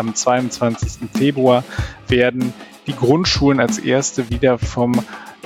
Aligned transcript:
Am 0.00 0.14
22. 0.14 1.10
Februar 1.14 1.62
werden 2.08 2.54
die 2.86 2.96
Grundschulen 2.96 3.60
als 3.60 3.76
erste 3.78 4.30
wieder 4.30 4.58
vom 4.58 5.04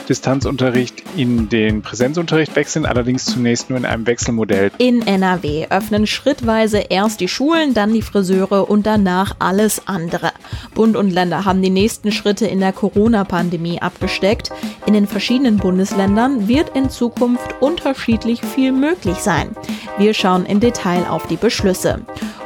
Distanzunterricht 0.08 1.03
in 1.17 1.49
den 1.49 1.82
Präsenzunterricht 1.82 2.54
wechseln, 2.54 2.87
allerdings 2.87 3.25
zunächst 3.25 3.69
nur 3.69 3.79
in 3.79 3.85
einem 3.85 4.06
Wechselmodell. 4.06 4.71
In 4.79 5.04
NRW 5.04 5.67
öffnen 5.71 6.06
schrittweise 6.06 6.79
erst 6.79 7.19
die 7.19 7.27
Schulen, 7.27 7.75
dann 7.75 7.93
die 7.93 8.03
Friseure 8.03 8.71
und 8.71 8.87
danach 8.87 9.35
alles 9.40 9.88
andere. 9.88 10.30
Bund 10.72 10.96
und 10.96 11.10
Länder 11.10 11.44
haben 11.44 11.60
die 11.60 11.71
nächsten 11.71 12.12
Schritte 12.12 12.46
in 12.46 12.60
der 12.60 12.72
Corona-Pandemie 12.72 13.82
abgesteckt. 13.82 14.52
In 14.86 14.94
den 14.94 15.08
verschiedenen 15.08 15.56
Bundesländern 15.56 16.46
wird 16.46 16.77
in 16.77 16.91
Zukunft 16.91 17.60
unterschiedlich 17.60 18.41
viel 18.41 18.70
möglich 18.70 19.16
sein. 19.16 19.56
Wir 19.98 20.14
schauen 20.14 20.46
im 20.46 20.60
Detail 20.60 21.09
auf 21.09 21.27
die 21.27 21.36
Beschlüsse. 21.36 22.02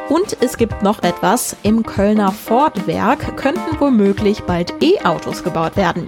Und 0.09 0.39
es 0.41 0.57
gibt 0.57 0.83
noch 0.83 1.03
etwas. 1.03 1.57
Im 1.63 1.85
Kölner 1.85 2.33
Ford-Werk 2.33 3.37
könnten 3.37 3.79
womöglich 3.79 4.43
bald 4.43 4.73
E-Autos 4.83 5.45
gebaut 5.45 5.77
werden. 5.77 6.07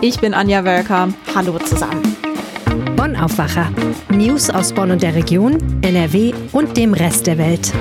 Ich 0.00 0.20
bin 0.20 0.32
Anja 0.34 0.64
Wölker. 0.64 1.08
Hallo 1.34 1.58
zusammen. 1.58 2.16
Bonn 2.96 3.16
Aufwacher. 3.16 3.70
News 4.10 4.48
aus 4.48 4.72
Bonn 4.72 4.90
und 4.90 5.02
der 5.02 5.14
Region, 5.14 5.58
NRW 5.82 6.32
und 6.52 6.76
dem 6.76 6.94
Rest 6.94 7.26
der 7.26 7.36
Welt. 7.38 7.72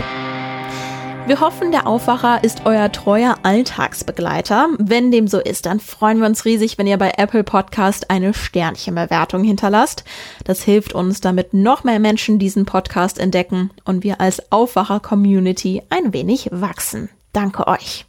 Wir 1.32 1.40
hoffen, 1.40 1.72
der 1.72 1.88
Aufwacher 1.88 2.44
ist 2.44 2.66
euer 2.66 2.92
treuer 2.92 3.38
Alltagsbegleiter. 3.44 4.68
Wenn 4.80 5.12
dem 5.12 5.30
so 5.30 5.40
ist, 5.40 5.66
dann 5.66 5.80
freuen 5.80 6.20
wir 6.20 6.28
uns 6.28 6.44
riesig, 6.44 6.78
wenn 6.78 6.88
ihr 6.88 6.98
bei 6.98 7.14
Apple 7.16 7.46
Podcast 7.46 8.10
eine 8.10 8.34
Sternchenbewertung 8.34 9.42
hinterlasst. 9.42 10.04
Das 10.44 10.62
hilft 10.62 10.92
uns, 10.92 11.22
damit 11.22 11.54
noch 11.54 11.86
mehr 11.86 12.00
Menschen 12.00 12.38
diesen 12.38 12.66
Podcast 12.66 13.18
entdecken 13.18 13.72
und 13.86 14.04
wir 14.04 14.20
als 14.20 14.52
Aufwacher-Community 14.52 15.84
ein 15.90 16.12
wenig 16.12 16.50
wachsen. 16.52 17.08
Danke 17.32 17.66
euch. 17.66 18.06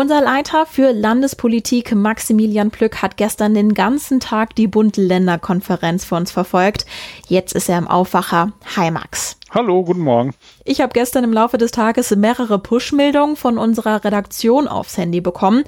Unser 0.00 0.22
Leiter 0.22 0.64
für 0.64 0.92
Landespolitik, 0.92 1.94
Maximilian 1.94 2.70
Plück, 2.70 3.02
hat 3.02 3.18
gestern 3.18 3.52
den 3.52 3.74
ganzen 3.74 4.18
Tag 4.18 4.54
die 4.54 4.66
Bund-Länder-Konferenz 4.66 6.06
für 6.06 6.14
uns 6.14 6.30
verfolgt. 6.30 6.86
Jetzt 7.28 7.52
ist 7.52 7.68
er 7.68 7.76
im 7.76 7.86
Aufwacher. 7.86 8.52
Hi 8.76 8.90
Max. 8.90 9.36
Hallo, 9.50 9.84
guten 9.84 10.00
Morgen. 10.00 10.32
Ich 10.64 10.80
habe 10.80 10.94
gestern 10.94 11.22
im 11.22 11.34
Laufe 11.34 11.58
des 11.58 11.72
Tages 11.72 12.16
mehrere 12.16 12.58
Push-Meldungen 12.58 13.36
von 13.36 13.58
unserer 13.58 14.02
Redaktion 14.02 14.68
aufs 14.68 14.96
Handy 14.96 15.20
bekommen. 15.20 15.64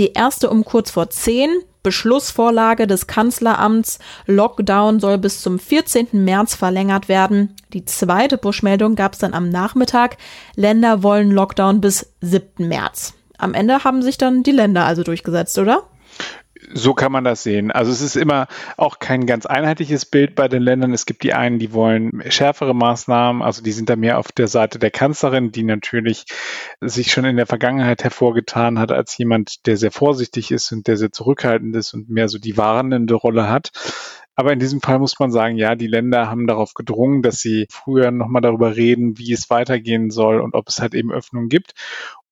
Die 0.00 0.14
erste 0.14 0.50
um 0.50 0.64
kurz 0.64 0.90
vor 0.90 1.08
10. 1.08 1.48
Beschlussvorlage 1.84 2.88
des 2.88 3.06
Kanzleramts. 3.06 4.00
Lockdown 4.26 4.98
soll 4.98 5.18
bis 5.18 5.42
zum 5.42 5.60
14. 5.60 6.08
März 6.10 6.56
verlängert 6.56 7.08
werden. 7.08 7.54
Die 7.72 7.84
zweite 7.84 8.36
Push-Meldung 8.36 8.96
gab 8.96 9.12
es 9.12 9.20
dann 9.20 9.32
am 9.32 9.48
Nachmittag. 9.48 10.16
Länder 10.56 11.04
wollen 11.04 11.30
Lockdown 11.30 11.80
bis 11.80 12.12
7. 12.20 12.66
März. 12.66 13.14
Am 13.38 13.54
Ende 13.54 13.84
haben 13.84 14.02
sich 14.02 14.18
dann 14.18 14.42
die 14.42 14.52
Länder 14.52 14.84
also 14.84 15.02
durchgesetzt, 15.02 15.58
oder? 15.58 15.84
So 16.72 16.94
kann 16.94 17.12
man 17.12 17.22
das 17.22 17.42
sehen. 17.42 17.70
Also 17.70 17.92
es 17.92 18.00
ist 18.00 18.16
immer 18.16 18.48
auch 18.76 18.98
kein 18.98 19.26
ganz 19.26 19.46
einheitliches 19.46 20.06
Bild 20.06 20.34
bei 20.34 20.48
den 20.48 20.62
Ländern. 20.62 20.92
Es 20.92 21.06
gibt 21.06 21.22
die 21.22 21.34
einen, 21.34 21.58
die 21.58 21.72
wollen 21.72 22.22
schärfere 22.28 22.74
Maßnahmen, 22.74 23.42
also 23.42 23.62
die 23.62 23.72
sind 23.72 23.88
da 23.88 23.96
mehr 23.96 24.18
auf 24.18 24.32
der 24.32 24.48
Seite 24.48 24.78
der 24.78 24.90
Kanzlerin, 24.90 25.52
die 25.52 25.62
natürlich 25.62 26.24
sich 26.80 27.12
schon 27.12 27.24
in 27.24 27.36
der 27.36 27.46
Vergangenheit 27.46 28.02
hervorgetan 28.02 28.78
hat 28.78 28.90
als 28.90 29.16
jemand, 29.18 29.66
der 29.66 29.76
sehr 29.76 29.92
vorsichtig 29.92 30.50
ist 30.50 30.72
und 30.72 30.86
der 30.86 30.96
sehr 30.96 31.12
zurückhaltend 31.12 31.76
ist 31.76 31.94
und 31.94 32.08
mehr 32.08 32.28
so 32.28 32.38
die 32.38 32.56
warnende 32.56 33.14
Rolle 33.14 33.48
hat. 33.48 33.70
Aber 34.34 34.52
in 34.52 34.58
diesem 34.58 34.82
Fall 34.82 34.98
muss 34.98 35.18
man 35.18 35.30
sagen, 35.30 35.56
ja, 35.56 35.74
die 35.76 35.86
Länder 35.86 36.28
haben 36.28 36.46
darauf 36.46 36.74
gedrungen, 36.74 37.22
dass 37.22 37.38
sie 37.38 37.66
früher 37.70 38.10
nochmal 38.10 38.42
darüber 38.42 38.76
reden, 38.76 39.16
wie 39.16 39.32
es 39.32 39.48
weitergehen 39.48 40.10
soll 40.10 40.40
und 40.40 40.54
ob 40.54 40.68
es 40.68 40.78
halt 40.78 40.94
eben 40.94 41.10
Öffnungen 41.10 41.48
gibt. 41.48 41.72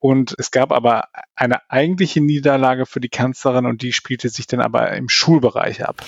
Und 0.04 0.34
es 0.36 0.50
gab 0.50 0.70
aber 0.70 1.04
eine 1.34 1.62
eigentliche 1.70 2.20
Niederlage 2.20 2.84
für 2.84 3.00
die 3.00 3.08
Kanzlerin 3.08 3.64
und 3.64 3.80
die 3.80 3.94
spielte 3.94 4.28
sich 4.28 4.46
dann 4.46 4.60
aber 4.60 4.92
im 4.92 5.08
Schulbereich 5.08 5.82
ab. 5.82 6.02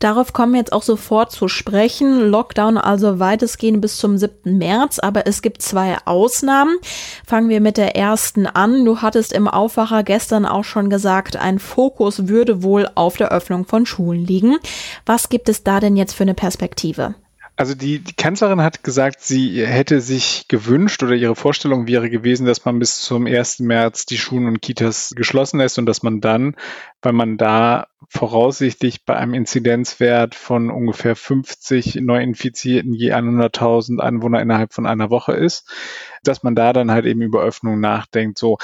Darauf 0.00 0.34
kommen 0.34 0.52
wir 0.52 0.58
jetzt 0.58 0.74
auch 0.74 0.82
sofort 0.82 1.32
zu 1.32 1.48
sprechen. 1.48 2.28
Lockdown 2.28 2.76
also 2.76 3.20
weitestgehend 3.20 3.80
bis 3.80 3.96
zum 3.96 4.18
7. 4.18 4.58
März, 4.58 4.98
aber 4.98 5.26
es 5.26 5.40
gibt 5.40 5.62
zwei 5.62 5.96
Ausnahmen. 6.04 6.76
Fangen 7.26 7.48
wir 7.48 7.62
mit 7.62 7.78
der 7.78 7.96
ersten 7.96 8.46
an. 8.46 8.84
Du 8.84 9.00
hattest 9.00 9.32
im 9.32 9.48
Aufwacher 9.48 10.02
gestern 10.02 10.44
auch 10.44 10.64
schon 10.64 10.90
gesagt, 10.90 11.36
ein 11.36 11.58
Fokus 11.58 12.28
würde 12.28 12.62
wohl 12.62 12.86
auf 12.96 13.16
der 13.16 13.32
Öffnung 13.32 13.64
von 13.64 13.86
Schulen 13.86 14.26
liegen. 14.26 14.58
Was 15.06 15.30
gibt 15.30 15.48
es 15.48 15.64
da 15.64 15.80
denn 15.80 15.96
jetzt 15.96 16.12
für 16.12 16.24
eine 16.24 16.34
Perspektive? 16.34 17.14
Also 17.58 17.74
die, 17.74 17.98
die 17.98 18.12
Kanzlerin 18.12 18.62
hat 18.62 18.84
gesagt, 18.84 19.20
sie 19.20 19.66
hätte 19.66 20.00
sich 20.00 20.46
gewünscht 20.46 21.02
oder 21.02 21.16
ihre 21.16 21.34
Vorstellung 21.34 21.88
wäre 21.88 22.08
gewesen, 22.08 22.46
dass 22.46 22.64
man 22.64 22.78
bis 22.78 23.00
zum 23.00 23.26
1. 23.26 23.58
März 23.58 24.06
die 24.06 24.16
Schulen 24.16 24.46
und 24.46 24.62
Kitas 24.62 25.12
geschlossen 25.16 25.58
lässt 25.58 25.76
und 25.76 25.86
dass 25.86 26.04
man 26.04 26.20
dann, 26.20 26.54
weil 27.02 27.14
man 27.14 27.36
da 27.36 27.88
voraussichtlich 28.08 29.04
bei 29.04 29.16
einem 29.16 29.34
Inzidenzwert 29.34 30.36
von 30.36 30.70
ungefähr 30.70 31.16
50 31.16 31.96
Neuinfizierten 31.96 32.94
je 32.94 33.12
100.000 33.12 33.98
Einwohner 33.98 34.40
innerhalb 34.40 34.72
von 34.72 34.86
einer 34.86 35.10
Woche 35.10 35.32
ist, 35.32 35.68
dass 36.22 36.44
man 36.44 36.54
da 36.54 36.72
dann 36.72 36.92
halt 36.92 37.06
eben 37.06 37.22
über 37.22 37.42
Öffnung 37.42 37.80
nachdenkt. 37.80 38.38
So, 38.38 38.58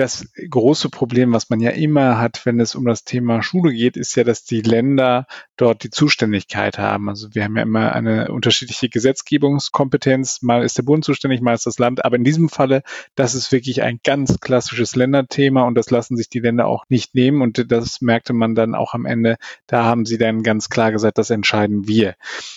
das 0.00 0.26
große 0.48 0.88
Problem, 0.88 1.32
was 1.32 1.50
man 1.50 1.60
ja 1.60 1.70
immer 1.70 2.18
hat, 2.18 2.44
wenn 2.46 2.58
es 2.58 2.74
um 2.74 2.86
das 2.86 3.04
Thema 3.04 3.42
Schule 3.42 3.72
geht, 3.72 3.96
ist 3.96 4.16
ja, 4.16 4.24
dass 4.24 4.44
die 4.44 4.62
Länder 4.62 5.26
dort 5.56 5.84
die 5.84 5.90
Zuständigkeit 5.90 6.78
haben. 6.78 7.08
Also 7.08 7.34
wir 7.34 7.44
haben 7.44 7.56
ja 7.56 7.62
immer 7.62 7.92
eine 7.92 8.32
unterschiedliche 8.32 8.88
Gesetzgebungskompetenz. 8.88 10.42
Mal 10.42 10.64
ist 10.64 10.78
der 10.78 10.84
Bund 10.84 11.04
zuständig, 11.04 11.42
mal 11.42 11.54
ist 11.54 11.66
das 11.66 11.78
Land. 11.78 12.04
Aber 12.04 12.16
in 12.16 12.24
diesem 12.24 12.48
Falle, 12.48 12.82
das 13.14 13.34
ist 13.34 13.52
wirklich 13.52 13.82
ein 13.82 14.00
ganz 14.02 14.40
klassisches 14.40 14.96
Länderthema 14.96 15.62
und 15.64 15.74
das 15.74 15.90
lassen 15.90 16.16
sich 16.16 16.30
die 16.30 16.40
Länder 16.40 16.66
auch 16.66 16.84
nicht 16.88 17.14
nehmen. 17.14 17.42
Und 17.42 17.70
das 17.70 18.00
merkte 18.00 18.32
man 18.32 18.54
dann 18.54 18.74
auch 18.74 18.94
am 18.94 19.04
Ende. 19.04 19.36
Da 19.66 19.84
haben 19.84 20.06
sie 20.06 20.18
dann 20.18 20.42
ganz 20.42 20.70
klar 20.70 20.92
gesagt, 20.92 21.18
das 21.18 21.30
entscheiden 21.30 21.86
wir. 21.86 22.14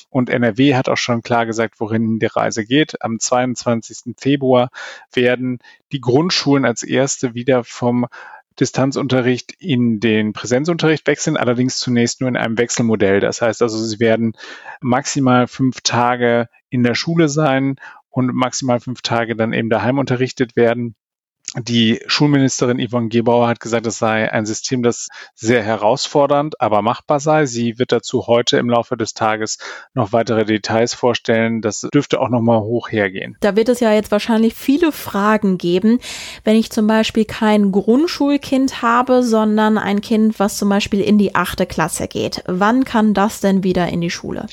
Und 0.09 0.29
NRW 0.29 0.75
hat 0.75 0.87
auch 0.87 0.97
schon 0.97 1.23
klar 1.23 1.45
gesagt, 1.45 1.79
worin 1.79 2.19
die 2.19 2.27
Reise 2.27 2.65
geht. 2.65 3.01
Am 3.01 3.19
22. 3.19 4.15
Februar 4.17 4.69
werden 5.11 5.59
die 5.93 6.01
Grundschulen 6.01 6.65
als 6.65 6.83
erste 6.83 7.33
wieder 7.33 7.63
vom 7.63 8.07
Distanzunterricht 8.59 9.53
in 9.59 9.99
den 9.99 10.33
Präsenzunterricht 10.33 11.07
wechseln, 11.07 11.37
allerdings 11.37 11.79
zunächst 11.79 12.21
nur 12.21 12.29
in 12.29 12.37
einem 12.37 12.57
Wechselmodell. 12.57 13.19
Das 13.19 13.41
heißt 13.41 13.61
also, 13.61 13.77
sie 13.77 13.99
werden 13.99 14.33
maximal 14.81 15.47
fünf 15.47 15.81
Tage 15.81 16.49
in 16.69 16.83
der 16.83 16.95
Schule 16.95 17.29
sein 17.29 17.77
und 18.09 18.33
maximal 18.33 18.79
fünf 18.79 19.01
Tage 19.01 19.35
dann 19.35 19.53
eben 19.53 19.69
daheim 19.69 19.97
unterrichtet 19.97 20.55
werden. 20.55 20.95
Die 21.55 22.01
Schulministerin 22.07 22.79
Yvonne 22.79 23.09
Gebauer 23.09 23.47
hat 23.47 23.59
gesagt, 23.59 23.85
es 23.85 23.99
sei 23.99 24.31
ein 24.31 24.47
System, 24.47 24.81
das 24.81 25.09
sehr 25.35 25.61
herausfordernd, 25.61 26.59
aber 26.59 26.81
machbar 26.81 27.19
sei. 27.19 27.45
Sie 27.45 27.77
wird 27.77 27.91
dazu 27.91 28.25
heute 28.25 28.57
im 28.57 28.71
Laufe 28.71 28.97
des 28.97 29.13
Tages 29.13 29.59
noch 29.93 30.13
weitere 30.13 30.45
Details 30.45 30.95
vorstellen. 30.95 31.61
Das 31.61 31.87
dürfte 31.93 32.21
auch 32.21 32.29
noch 32.29 32.41
mal 32.41 32.59
hoch 32.59 32.91
hergehen. 32.91 33.37
Da 33.41 33.55
wird 33.55 33.69
es 33.69 33.81
ja 33.81 33.93
jetzt 33.93 34.09
wahrscheinlich 34.11 34.55
viele 34.55 34.91
Fragen 34.91 35.59
geben, 35.59 35.99
wenn 36.43 36.55
ich 36.55 36.71
zum 36.71 36.87
Beispiel 36.87 37.25
kein 37.25 37.71
Grundschulkind 37.71 38.81
habe, 38.81 39.21
sondern 39.21 39.77
ein 39.77 40.01
Kind, 40.01 40.39
was 40.39 40.57
zum 40.57 40.69
Beispiel 40.69 41.01
in 41.01 41.19
die 41.19 41.35
achte 41.35 41.67
Klasse 41.67 42.07
geht. 42.07 42.43
Wann 42.47 42.83
kann 42.83 43.13
das 43.13 43.41
denn 43.41 43.63
wieder 43.63 43.89
in 43.89 44.01
die 44.01 44.09
Schule? 44.09 44.47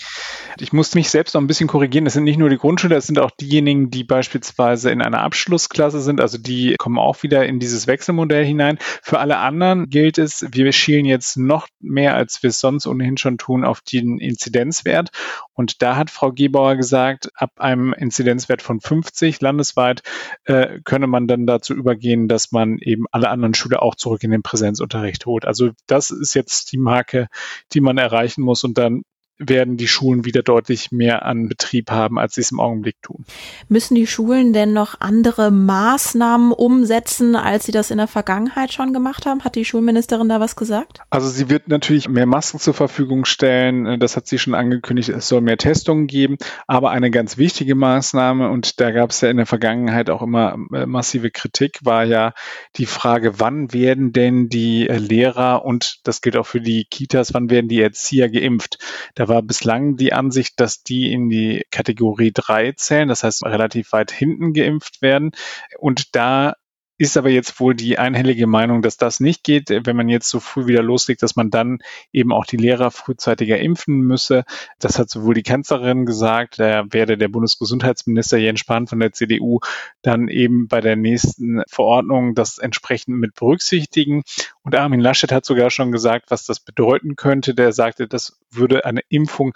Ich 0.59 0.75
muss 0.75 0.94
mich 0.94 1.09
selbst 1.09 1.34
noch 1.34 1.41
ein 1.41 1.47
bisschen 1.47 1.69
korrigieren. 1.69 2.05
Das 2.05 2.12
sind 2.12 2.25
nicht 2.25 2.39
nur 2.39 2.50
die 2.50 2.59
Grundschüler, 2.59 2.97
das 2.97 3.06
sind 3.06 3.19
auch 3.19 3.31
diejenigen, 3.31 3.91
die 3.91 4.05
beispielsweise 4.05 4.91
in 4.91 5.00
einer 5.00 5.22
Abschlussklasse 5.22 6.00
sind, 6.00 6.21
also 6.21 6.37
die 6.37 6.77
kommen 6.91 6.99
auch 6.99 7.23
wieder 7.23 7.47
in 7.47 7.61
dieses 7.61 7.87
Wechselmodell 7.87 8.45
hinein. 8.45 8.77
Für 8.81 9.21
alle 9.21 9.37
anderen 9.37 9.91
gilt 9.91 10.19
es, 10.19 10.45
wir 10.51 10.73
schielen 10.73 11.05
jetzt 11.05 11.37
noch 11.37 11.69
mehr, 11.78 12.17
als 12.17 12.43
wir 12.43 12.51
es 12.51 12.59
sonst 12.59 12.89
ohnehin 12.89 13.17
schon 13.17 13.39
tun, 13.39 13.65
auf 13.65 13.81
den 13.81 14.19
Inzidenzwert. 14.19 15.11
Und 15.53 15.83
da 15.83 15.95
hat 15.95 16.11
Frau 16.11 16.33
Gebauer 16.33 16.75
gesagt, 16.75 17.31
ab 17.37 17.53
einem 17.59 17.93
Inzidenzwert 17.93 18.61
von 18.61 18.81
50 18.81 19.41
landesweit 19.41 20.03
äh, 20.47 20.81
könne 20.84 21.06
man 21.06 21.28
dann 21.28 21.47
dazu 21.47 21.75
übergehen, 21.75 22.27
dass 22.27 22.51
man 22.51 22.78
eben 22.78 23.04
alle 23.13 23.28
anderen 23.28 23.54
Schüler 23.54 23.83
auch 23.83 23.95
zurück 23.95 24.25
in 24.25 24.33
den 24.33 24.43
Präsenzunterricht 24.43 25.27
holt. 25.27 25.45
Also 25.45 25.71
das 25.86 26.10
ist 26.10 26.34
jetzt 26.34 26.72
die 26.72 26.78
Marke, 26.78 27.28
die 27.72 27.81
man 27.81 27.98
erreichen 27.98 28.43
muss. 28.43 28.65
Und 28.65 28.78
dann 28.78 29.03
werden 29.41 29.77
die 29.77 29.89
Schulen 29.89 30.25
wieder 30.25 30.42
deutlich 30.42 30.92
mehr 30.92 31.25
an 31.25 31.48
Betrieb 31.48 31.91
haben, 31.91 32.19
als 32.19 32.34
sie 32.34 32.42
es 32.42 32.53
im 32.53 32.60
Augenblick 32.60 33.01
tun. 33.03 33.25
Müssen 33.69 33.95
die 33.95 34.07
Schulen 34.07 34.53
denn 34.53 34.72
noch 34.75 35.01
andere 35.01 35.51
Maßnahmen 35.51 36.53
umsetzen, 36.53 37.34
als 37.34 37.65
sie 37.65 37.72
das 37.72 37.91
in 37.91 37.98
der 37.98 38.07
Vergangenheit 38.07 38.72
schon 38.72 38.92
gemacht 38.92 39.25
haben? 39.25 39.42
Hat 39.42 39.54
die 39.54 39.65
Schulministerin 39.65 40.28
da 40.28 40.41
was 40.41 40.57
gesagt? 40.57 41.01
Also 41.09 41.28
sie 41.28 41.48
wird 41.48 41.69
natürlich 41.69 42.09
mehr 42.09 42.27
Masken 42.27 42.59
zur 42.59 42.75
Verfügung 42.75 43.25
stellen. 43.25 43.98
Das 43.98 44.16
hat 44.16 44.27
sie 44.27 44.39
schon 44.39 44.54
angekündigt. 44.54 45.09
Es 45.09 45.28
soll 45.28 45.41
mehr 45.41 45.57
Testungen 45.57 46.07
geben. 46.07 46.36
Aber 46.66 46.91
eine 46.91 47.10
ganz 47.10 47.39
wichtige 47.39 47.75
Maßnahme, 47.75 48.51
und 48.51 48.78
da 48.78 48.91
gab 48.91 49.10
es 49.10 49.22
ja 49.22 49.31
in 49.31 49.39
der 49.39 49.47
Vergangenheit 49.47 50.10
auch 50.10 50.22
immer 50.22 50.57
äh, 50.75 50.84
massive 50.84 51.31
Kritik, 51.31 51.78
war 51.83 52.04
ja 52.04 52.34
die 52.77 52.86
Frage, 52.86 53.41
wann 53.41 53.72
werden 53.72 54.13
denn 54.13 54.51
die 54.51 54.84
Lehrer 54.84 55.65
und 55.65 56.01
das 56.04 56.21
gilt 56.21 56.36
auch 56.36 56.47
für 56.47 56.60
die 56.60 56.84
Kitas, 56.91 57.33
wann 57.33 57.48
werden 57.48 57.69
die 57.69 57.81
Erzieher 57.81 58.28
geimpft? 58.28 58.78
Da 59.15 59.29
war 59.30 59.41
bislang 59.41 59.97
die 59.97 60.12
Ansicht, 60.12 60.60
dass 60.60 60.82
die 60.82 61.10
in 61.10 61.30
die 61.30 61.65
Kategorie 61.71 62.32
3 62.34 62.72
zählen, 62.72 63.09
das 63.09 63.24
heißt 63.24 63.47
relativ 63.47 63.92
weit 63.92 64.10
hinten 64.10 64.53
geimpft 64.53 65.00
werden. 65.00 65.30
Und 65.78 66.15
da 66.15 66.56
ist 67.00 67.16
aber 67.16 67.30
jetzt 67.30 67.58
wohl 67.60 67.74
die 67.74 67.98
einhellige 67.98 68.47
Meinung, 68.47 68.82
dass 68.82 68.98
das 68.98 69.20
nicht 69.20 69.42
geht, 69.42 69.70
wenn 69.70 69.97
man 69.97 70.10
jetzt 70.10 70.28
so 70.28 70.38
früh 70.38 70.66
wieder 70.66 70.82
loslegt, 70.82 71.22
dass 71.22 71.34
man 71.34 71.50
dann 71.50 71.78
eben 72.12 72.30
auch 72.30 72.44
die 72.44 72.58
Lehrer 72.58 72.91
frühzeitiger 72.91 73.58
impfen 73.58 74.02
müsse. 74.02 74.44
Das 74.78 74.98
hat 74.98 75.08
sowohl 75.08 75.32
die 75.32 75.42
Kanzlerin 75.42 76.04
gesagt, 76.04 76.58
da 76.58 76.84
werde 76.91 77.16
der 77.16 77.28
Bundesgesundheitsminister 77.28 78.36
Jens 78.36 78.60
Spahn 78.60 78.86
von 78.86 79.00
der 79.00 79.12
CDU 79.12 79.60
dann 80.02 80.28
eben 80.28 80.68
bei 80.68 80.82
der 80.82 80.97
nächsten 80.97 81.62
Verordnung 81.70 82.34
das 82.34 82.58
entsprechend 82.58 83.16
mit 83.16 83.34
berücksichtigen. 83.34 84.22
Und 84.62 84.74
Armin 84.74 85.00
Laschet 85.00 85.32
hat 85.32 85.47
sogar 85.47 85.70
schon 85.70 85.92
gesagt, 85.92 86.30
was 86.30 86.44
das 86.44 86.60
bedeuten 86.60 87.16
könnte. 87.16 87.54
Der 87.54 87.72
sagte, 87.72 88.08
das 88.08 88.38
würde 88.50 88.84
eine 88.84 89.00
Impfung 89.08 89.54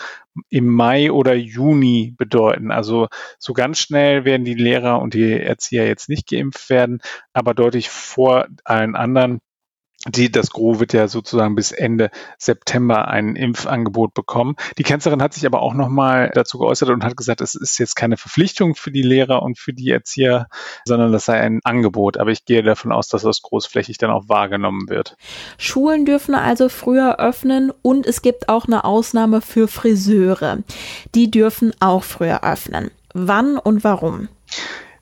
im 0.48 0.66
Mai 0.66 1.12
oder 1.12 1.34
Juni 1.34 2.14
bedeuten. 2.16 2.70
Also 2.70 3.08
so 3.38 3.52
ganz 3.52 3.78
schnell 3.78 4.24
werden 4.24 4.44
die 4.44 4.54
Lehrer 4.54 5.00
und 5.00 5.14
die 5.14 5.32
Erzieher 5.40 5.86
jetzt 5.86 6.08
nicht 6.08 6.28
geimpft 6.28 6.70
werden 6.70 7.00
aber 7.32 7.54
deutlich 7.54 7.90
vor 7.90 8.46
allen 8.64 8.96
anderen. 8.96 9.40
Die, 10.06 10.30
das 10.30 10.50
Gros 10.50 10.80
wird 10.80 10.92
ja 10.92 11.08
sozusagen 11.08 11.54
bis 11.54 11.72
Ende 11.72 12.10
September 12.36 13.08
ein 13.08 13.36
Impfangebot 13.36 14.12
bekommen. 14.12 14.56
Die 14.76 14.82
Kanzlerin 14.82 15.22
hat 15.22 15.32
sich 15.32 15.46
aber 15.46 15.62
auch 15.62 15.72
nochmal 15.72 16.30
dazu 16.34 16.58
geäußert 16.58 16.90
und 16.90 17.04
hat 17.04 17.16
gesagt, 17.16 17.40
es 17.40 17.54
ist 17.54 17.78
jetzt 17.78 17.96
keine 17.96 18.18
Verpflichtung 18.18 18.74
für 18.74 18.90
die 18.90 19.02
Lehrer 19.02 19.42
und 19.42 19.58
für 19.58 19.72
die 19.72 19.90
Erzieher, 19.90 20.48
sondern 20.84 21.10
das 21.10 21.24
sei 21.24 21.40
ein 21.40 21.60
Angebot. 21.64 22.18
Aber 22.18 22.30
ich 22.30 22.44
gehe 22.44 22.62
davon 22.62 22.92
aus, 22.92 23.08
dass 23.08 23.22
das 23.22 23.40
großflächig 23.40 23.96
dann 23.96 24.10
auch 24.10 24.28
wahrgenommen 24.28 24.90
wird. 24.90 25.16
Schulen 25.56 26.04
dürfen 26.04 26.34
also 26.34 26.68
früher 26.68 27.18
öffnen 27.18 27.72
und 27.80 28.06
es 28.06 28.20
gibt 28.20 28.50
auch 28.50 28.66
eine 28.66 28.84
Ausnahme 28.84 29.40
für 29.40 29.68
Friseure. 29.68 30.58
Die 31.14 31.30
dürfen 31.30 31.72
auch 31.80 32.04
früher 32.04 32.44
öffnen. 32.44 32.90
Wann 33.14 33.56
und 33.56 33.84
warum? 33.84 34.28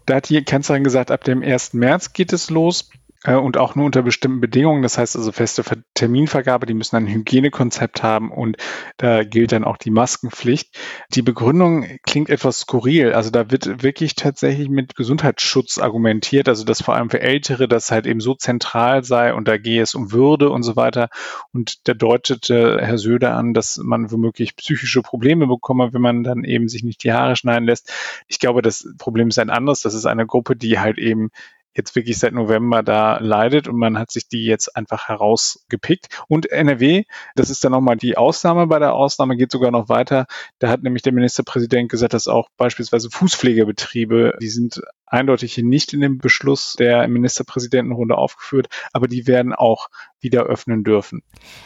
Da 0.06 0.16
hat 0.16 0.28
die 0.28 0.43
Kanzlerin 0.44 0.84
gesagt, 0.84 1.10
ab 1.10 1.25
dem 1.25 1.43
1. 1.43 1.75
März 1.75 2.12
geht 2.12 2.32
es 2.32 2.50
los 2.50 2.90
und 3.24 3.56
auch 3.56 3.76
nur 3.76 3.86
unter 3.86 4.02
bestimmten 4.02 4.40
Bedingungen. 4.40 4.82
Das 4.82 4.98
heißt 4.98 5.16
also 5.16 5.30
feste 5.30 5.62
Terminvergabe, 5.94 6.66
die 6.66 6.74
müssen 6.74 6.96
ein 6.96 7.06
Hygienekonzept 7.06 8.02
haben 8.02 8.32
und 8.32 8.56
da 8.96 9.22
gilt 9.22 9.52
dann 9.52 9.64
auch 9.64 9.76
die 9.76 9.90
Maskenpflicht. 9.90 10.76
Die 11.14 11.22
Begründung 11.22 11.86
klingt 12.02 12.30
etwas 12.30 12.60
skurril. 12.60 13.12
Also 13.12 13.30
da 13.30 13.50
wird 13.50 13.82
wirklich 13.82 14.16
tatsächlich 14.16 14.69
mit 14.69 14.96
Gesundheitsschutz 14.96 15.78
argumentiert, 15.78 16.48
also 16.48 16.64
dass 16.64 16.82
vor 16.82 16.96
allem 16.96 17.10
für 17.10 17.20
Ältere 17.20 17.69
das 17.69 17.92
halt 17.92 18.06
eben 18.06 18.20
so 18.20 18.34
zentral 18.34 19.04
sei 19.04 19.32
und 19.32 19.46
da 19.46 19.56
gehe 19.56 19.82
es 19.82 19.94
um 19.94 20.10
Würde 20.10 20.50
und 20.50 20.64
so 20.64 20.75
weiter. 20.75 21.08
Und 21.52 21.86
da 21.86 21.94
deutete 21.94 22.78
Herr 22.80 22.98
Söder 22.98 23.36
an, 23.36 23.54
dass 23.54 23.76
man 23.76 24.10
womöglich 24.10 24.56
psychische 24.56 25.02
Probleme 25.02 25.46
bekomme, 25.46 25.92
wenn 25.92 26.02
man 26.02 26.25
dann 26.25 26.42
eben 26.42 26.68
sich 26.68 26.82
nicht 26.82 27.04
die 27.04 27.12
Haare 27.12 27.36
schneiden 27.36 27.66
lässt. 27.66 27.92
Ich 28.26 28.40
glaube, 28.40 28.62
das 28.62 28.88
Problem 28.98 29.28
ist 29.28 29.38
ein 29.38 29.50
anderes. 29.50 29.82
Das 29.82 29.94
ist 29.94 30.06
eine 30.06 30.26
Gruppe, 30.26 30.56
die 30.56 30.80
halt 30.80 30.98
eben 30.98 31.30
jetzt 31.74 31.96
wirklich 31.96 32.19
seit 32.19 32.32
November 32.32 32.82
da 32.82 33.19
leidet 33.19 33.69
und 33.69 33.76
man 33.76 33.98
hat 33.98 34.10
sich 34.10 34.28
die 34.28 34.44
jetzt 34.44 34.76
einfach 34.76 35.08
herausgepickt. 35.08 36.22
Und 36.28 36.50
NRW, 36.50 37.04
das 37.34 37.50
ist 37.50 37.64
dann 37.64 37.72
nochmal 37.72 37.96
die 37.96 38.16
Ausnahme. 38.16 38.66
Bei 38.66 38.78
der 38.78 38.94
Ausnahme 38.94 39.36
geht 39.36 39.52
sogar 39.52 39.70
noch 39.70 39.88
weiter. 39.88 40.26
Da 40.58 40.69
hat 40.69 40.82
nämlich 40.82 41.02
der 41.02 41.12
Ministerpräsident 41.12 41.90
gesagt, 41.90 42.14
dass 42.14 42.28
auch 42.28 42.48
beispielsweise 42.56 43.10
Fußpflegebetriebe, 43.10 44.38
die 44.40 44.48
sind 44.48 44.82
eindeutig 45.12 45.55
hier 45.55 45.64
nicht 45.64 45.93
in 45.93 46.00
dem 46.00 46.19
Beschluss 46.19 46.75
der 46.79 47.06
Ministerpräsidentenrunde 47.06 48.17
aufgeführt, 48.17 48.69
aber 48.93 49.09
die 49.09 49.26
werden 49.26 49.53
auch 49.53 49.88
wieder 50.20 50.44
öffnen 50.44 50.85
dürfen. 50.85 51.23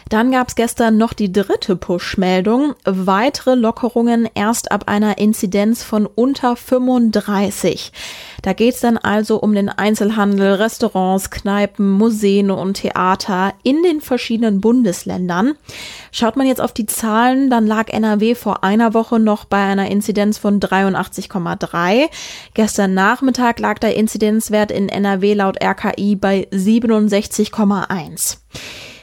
Dann 0.09 0.33
gab 0.33 0.49
es 0.49 0.55
gestern 0.55 0.97
noch 0.97 1.13
die 1.13 1.31
dritte 1.31 1.77
Push-Meldung. 1.77 2.75
Weitere 2.85 3.55
Lockerungen 3.55 4.29
erst 4.35 4.73
ab 4.73 4.85
einer 4.87 5.19
Inzidenz 5.19 5.83
von 5.85 6.07
unter 6.07 6.57
35. 6.57 7.93
Da 8.43 8.55
geht 8.55 8.75
es 8.75 8.81
dann 8.81 8.97
also 8.97 9.39
um 9.39 9.55
den 9.55 9.69
Einzelhandel, 9.69 10.55
Restaurants, 10.55 11.31
Kneipen, 11.31 11.91
Museen 11.91 12.51
und 12.51 12.75
Theater 12.75 13.53
in 13.63 13.83
den 13.83 14.01
verschiedenen 14.01 14.61
Bundesländern. 14.61 15.55
Schaut 16.11 16.37
man 16.37 16.47
jetzt 16.47 16.61
auf 16.61 16.73
die 16.73 16.87
Zahlen, 16.87 17.51
dann 17.51 17.67
lag 17.67 17.91
NRW 17.91 18.35
vor 18.35 18.65
einer 18.65 18.95
Woche 18.95 19.19
noch 19.19 19.45
bei 19.45 19.63
einer 19.63 19.91
Inzidenz 19.91 20.39
von 20.39 20.61
83,3. 20.61 22.09
Gestern 22.55 22.95
Nachmittag 22.95 23.36
lag 23.39 23.79
der 23.79 23.95
Inzidenzwert 23.97 24.71
in 24.71 24.89
NRW 24.89 25.35
laut 25.35 25.63
RKI 25.63 26.17
bei 26.17 26.49
67,1. 26.53 28.39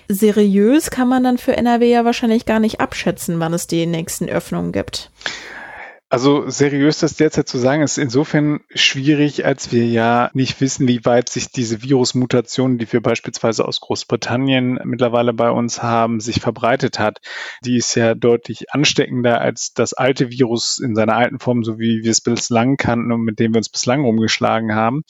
Seriös 0.07 0.89
kann 0.91 1.07
man 1.07 1.23
dann 1.23 1.37
für 1.37 1.55
NRW 1.55 1.89
ja 1.89 2.05
wahrscheinlich 2.05 2.45
gar 2.45 2.59
nicht 2.59 2.79
abschätzen, 2.79 3.39
wann 3.39 3.53
es 3.53 3.67
die 3.67 3.85
nächsten 3.85 4.29
Öffnungen 4.29 4.71
gibt. 4.71 5.11
Also 6.13 6.47
seriös 6.47 6.99
das 6.99 7.15
derzeit 7.15 7.47
zu 7.47 7.57
sagen, 7.57 7.81
ist 7.81 7.97
insofern 7.97 8.59
schwierig, 8.75 9.45
als 9.47 9.71
wir 9.71 9.87
ja 9.87 10.29
nicht 10.35 10.61
wissen, 10.61 10.87
wie 10.87 11.03
weit 11.05 11.27
sich 11.27 11.49
diese 11.49 11.81
Virusmutation, 11.81 12.77
die 12.77 12.93
wir 12.93 13.01
beispielsweise 13.01 13.67
aus 13.67 13.79
Großbritannien 13.79 14.79
mittlerweile 14.83 15.33
bei 15.33 15.49
uns 15.49 15.81
haben, 15.81 16.19
sich 16.19 16.39
verbreitet 16.39 16.99
hat. 16.99 17.19
Die 17.65 17.77
ist 17.77 17.95
ja 17.95 18.13
deutlich 18.13 18.71
ansteckender 18.75 19.41
als 19.41 19.73
das 19.73 19.93
alte 19.93 20.29
Virus 20.29 20.77
in 20.77 20.93
seiner 20.93 21.15
alten 21.15 21.39
Form, 21.39 21.63
so 21.63 21.79
wie 21.79 22.03
wir 22.03 22.11
es 22.11 22.21
bislang 22.21 22.77
kannten 22.77 23.11
und 23.11 23.21
mit 23.21 23.39
dem 23.39 23.55
wir 23.55 23.57
uns 23.57 23.69
bislang 23.69 24.05
rumgeschlagen 24.05 24.75
haben. 24.75 25.01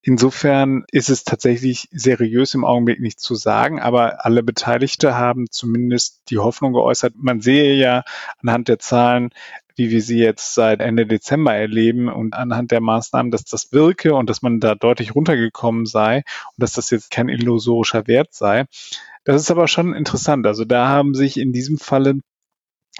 Insofern 0.00 0.84
ist 0.90 1.10
es 1.10 1.24
tatsächlich 1.24 1.86
seriös 1.90 2.54
im 2.54 2.64
Augenblick 2.64 3.00
nicht 3.00 3.20
zu 3.20 3.34
sagen, 3.34 3.78
aber 3.78 4.24
alle 4.24 4.42
Beteiligte 4.42 5.18
haben 5.18 5.50
zumindest 5.50 6.22
die 6.30 6.38
Hoffnung 6.38 6.72
geäußert. 6.72 7.12
Man 7.16 7.42
sehe 7.42 7.74
ja 7.74 8.04
anhand 8.42 8.68
der 8.68 8.78
Zahlen, 8.78 9.28
wie 9.80 9.90
wir 9.90 10.02
sie 10.02 10.18
jetzt 10.18 10.54
seit 10.54 10.80
Ende 10.80 11.06
Dezember 11.06 11.54
erleben 11.54 12.10
und 12.10 12.34
anhand 12.34 12.70
der 12.70 12.82
Maßnahmen, 12.82 13.30
dass 13.30 13.44
das 13.44 13.72
wirke 13.72 14.14
und 14.14 14.28
dass 14.28 14.42
man 14.42 14.60
da 14.60 14.74
deutlich 14.74 15.14
runtergekommen 15.14 15.86
sei 15.86 16.16
und 16.16 16.58
dass 16.58 16.74
das 16.74 16.90
jetzt 16.90 17.10
kein 17.10 17.30
illusorischer 17.30 18.06
Wert 18.06 18.34
sei. 18.34 18.66
Das 19.24 19.40
ist 19.40 19.50
aber 19.50 19.68
schon 19.68 19.94
interessant. 19.94 20.46
Also 20.46 20.66
da 20.66 20.88
haben 20.88 21.14
sich 21.14 21.38
in 21.38 21.52
diesem 21.52 21.78
Falle 21.78 22.20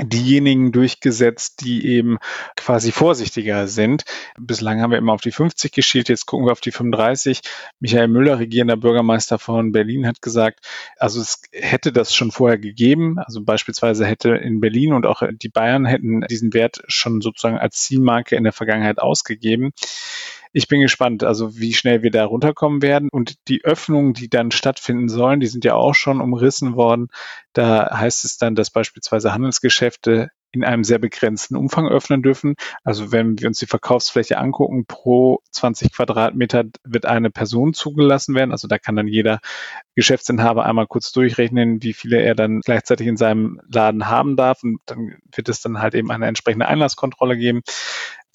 diejenigen 0.00 0.72
durchgesetzt, 0.72 1.60
die 1.62 1.86
eben 1.86 2.18
quasi 2.56 2.92
vorsichtiger 2.92 3.66
sind. 3.66 4.04
Bislang 4.38 4.80
haben 4.80 4.90
wir 4.90 4.98
immer 4.98 5.12
auf 5.12 5.20
die 5.20 5.32
50 5.32 5.72
geschielt, 5.72 6.08
jetzt 6.08 6.26
gucken 6.26 6.46
wir 6.46 6.52
auf 6.52 6.60
die 6.60 6.70
35. 6.70 7.40
Michael 7.80 8.08
Müller, 8.08 8.38
regierender 8.38 8.76
Bürgermeister 8.76 9.38
von 9.38 9.72
Berlin, 9.72 10.06
hat 10.06 10.22
gesagt, 10.22 10.66
also 10.96 11.20
es 11.20 11.42
hätte 11.52 11.92
das 11.92 12.14
schon 12.14 12.30
vorher 12.30 12.58
gegeben. 12.58 13.18
Also 13.18 13.42
beispielsweise 13.42 14.06
hätte 14.06 14.30
in 14.30 14.60
Berlin 14.60 14.92
und 14.92 15.06
auch 15.06 15.22
die 15.30 15.48
Bayern 15.48 15.84
hätten 15.84 16.22
diesen 16.22 16.54
Wert 16.54 16.82
schon 16.86 17.20
sozusagen 17.20 17.58
als 17.58 17.80
Zielmarke 17.82 18.36
in 18.36 18.44
der 18.44 18.52
Vergangenheit 18.52 18.98
ausgegeben 19.00 19.72
ich 20.52 20.68
bin 20.68 20.80
gespannt, 20.80 21.22
also 21.24 21.58
wie 21.58 21.74
schnell 21.74 22.02
wir 22.02 22.10
da 22.10 22.24
runterkommen 22.24 22.82
werden. 22.82 23.08
Und 23.10 23.36
die 23.48 23.64
Öffnungen, 23.64 24.14
die 24.14 24.28
dann 24.28 24.50
stattfinden 24.50 25.08
sollen, 25.08 25.40
die 25.40 25.46
sind 25.46 25.64
ja 25.64 25.74
auch 25.74 25.94
schon 25.94 26.20
umrissen 26.20 26.74
worden. 26.74 27.08
Da 27.52 27.90
heißt 27.96 28.24
es 28.24 28.38
dann, 28.38 28.54
dass 28.54 28.70
beispielsweise 28.70 29.32
Handelsgeschäfte 29.32 30.30
in 30.52 30.64
einem 30.64 30.82
sehr 30.82 30.98
begrenzten 30.98 31.56
Umfang 31.56 31.88
öffnen 31.88 32.22
dürfen. 32.22 32.54
Also 32.82 33.12
wenn 33.12 33.38
wir 33.38 33.46
uns 33.46 33.58
die 33.58 33.66
Verkaufsfläche 33.66 34.38
angucken, 34.38 34.84
pro 34.86 35.40
20 35.52 35.92
Quadratmeter 35.92 36.64
wird 36.82 37.06
eine 37.06 37.30
Person 37.30 37.72
zugelassen 37.72 38.34
werden. 38.34 38.50
Also 38.50 38.66
da 38.66 38.78
kann 38.78 38.96
dann 38.96 39.06
jeder 39.06 39.40
Geschäftsinhaber 39.94 40.64
einmal 40.64 40.86
kurz 40.86 41.12
durchrechnen, 41.12 41.82
wie 41.82 41.92
viele 41.92 42.20
er 42.20 42.34
dann 42.34 42.60
gleichzeitig 42.62 43.06
in 43.06 43.16
seinem 43.16 43.60
Laden 43.72 44.08
haben 44.08 44.36
darf. 44.36 44.62
Und 44.64 44.80
dann 44.86 45.18
wird 45.32 45.48
es 45.48 45.60
dann 45.60 45.80
halt 45.80 45.94
eben 45.94 46.10
eine 46.10 46.26
entsprechende 46.26 46.66
Einlasskontrolle 46.66 47.36
geben. 47.36 47.62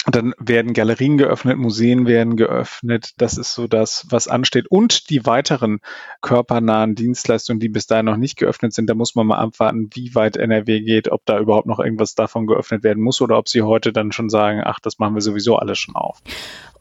Dann 0.08 0.34
werden 0.38 0.74
Galerien 0.74 1.18
geöffnet, 1.18 1.58
Museen 1.58 2.06
werden 2.06 2.36
geöffnet. 2.36 3.14
Das 3.18 3.38
ist 3.38 3.54
so 3.54 3.68
das, 3.68 4.06
was 4.10 4.28
ansteht. 4.28 4.68
Und 4.68 5.10
die 5.10 5.26
weiteren 5.26 5.80
körpernahen 6.22 6.96
Dienstleistungen, 6.96 7.60
die 7.60 7.70
bis 7.70 7.88
dahin 7.88 8.06
noch 8.06 8.18
nicht 8.18 8.38
geöffnet 8.38 8.74
sind, 8.74 8.90
da 8.90 8.94
muss 8.94 9.16
man 9.16 9.28
mal 9.28 9.38
abwarten, 9.38 9.90
wie 9.94 10.14
weit 10.14 10.38
NRW 10.38 10.82
geht, 10.82 11.12
ob 11.12 11.26
da 11.26 11.40
überhaupt 11.40 11.68
noch 11.68 11.80
irgendwas 11.80 12.14
davon 12.14 12.46
geöffnet 12.46 12.84
werden 12.84 13.04
muss 13.04 13.22
oder 13.22 13.38
ob 13.38 13.50
sie 13.50 13.64
heute 13.64 13.92
dann 13.92 14.12
schon 14.12 14.30
sagen, 14.30 14.62
ach, 14.64 14.80
das 14.80 15.00
machen 15.00 15.16
wir 15.16 15.22
sowieso 15.22 15.56
alles 15.56 15.80
schon 15.80 15.96
auf. 15.96 16.22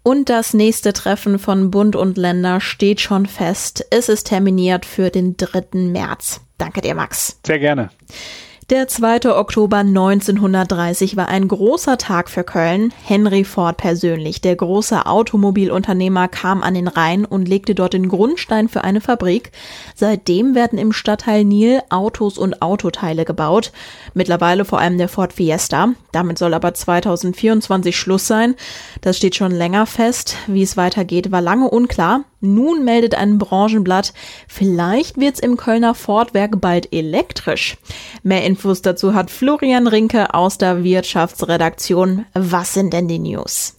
Und 0.03 0.29
das 0.29 0.53
nächste 0.53 0.93
Treffen 0.93 1.39
von 1.39 1.71
Bund 1.71 1.97
und 1.97 2.19
Länder 2.19 2.61
steht 2.61 3.01
schon 3.01 3.25
fest. 3.25 3.87
Es 3.91 4.11
ist 4.11 4.25
terminiert 4.25 4.85
für 4.85 5.09
den 5.09 5.39
3. 5.39 5.79
März. 5.91 6.43
Danke 6.59 6.83
dir, 6.83 6.95
Max. 6.95 7.41
Sehr 7.47 7.59
gerne. 7.59 7.89
Der 8.71 8.89
2. 8.89 9.37
Oktober 9.37 9.77
1930 9.77 11.19
war 11.19 11.29
ein 11.29 11.49
großer 11.49 11.99
Tag 11.99 12.31
für 12.31 12.45
Köln. 12.45 12.95
Henry 13.05 13.45
Ford 13.45 13.77
persönlich, 13.77 14.41
der 14.41 14.57
große 14.57 15.05
Automobilunternehmer, 15.05 16.29
kam 16.29 16.63
an 16.63 16.73
den 16.73 16.89
Rhein 16.89 17.27
und 17.27 17.47
legte 17.47 17.75
dort 17.75 17.93
den 17.93 18.09
Grundstein 18.09 18.71
für 18.71 18.83
eine 18.83 19.03
Fabrik. 19.03 19.53
Seitdem 19.95 20.55
werden 20.55 20.79
im 20.79 20.95
Stadtteil 20.95 21.45
Nil 21.45 21.83
Autos 21.91 22.39
und 22.39 22.63
Autoteile 22.63 23.27
gebaut. 23.27 23.71
Mittlerweile 24.15 24.65
vor 24.65 24.79
allem 24.79 24.97
der 24.97 25.11
Ford 25.11 25.35
Fiesta. 25.35 25.91
Damit 26.13 26.39
soll 26.39 26.55
aber 26.55 26.73
2024 26.73 27.95
Schluss 27.95 28.27
sein. 28.27 28.55
Das 29.03 29.19
steht 29.19 29.35
schon 29.35 29.53
länger 29.53 29.85
fest. 29.85 30.37
Wie 30.47 30.63
es 30.63 30.79
weitergeht, 30.79 31.31
war 31.31 31.43
lange 31.43 31.69
unklar. 31.69 32.25
Nun 32.45 32.85
meldet 32.85 33.15
ein 33.15 33.39
Branchenblatt, 33.39 34.13
vielleicht 34.49 35.19
wird's 35.19 35.41
im 35.41 35.57
Kölner 35.57 35.95
Fordwerk 35.95 36.61
bald 36.61 36.93
elektrisch. 36.93 37.77
Mehr 38.23 38.45
Infos 38.45 38.83
dazu 38.83 39.15
hat 39.15 39.31
Florian 39.31 39.87
Rinke 39.87 40.35
aus 40.35 40.59
der 40.59 40.85
Wirtschaftsredaktion. 40.85 42.27
Was 42.35 42.75
sind 42.75 42.93
denn 42.93 43.09
die 43.09 43.19
News? 43.19 43.75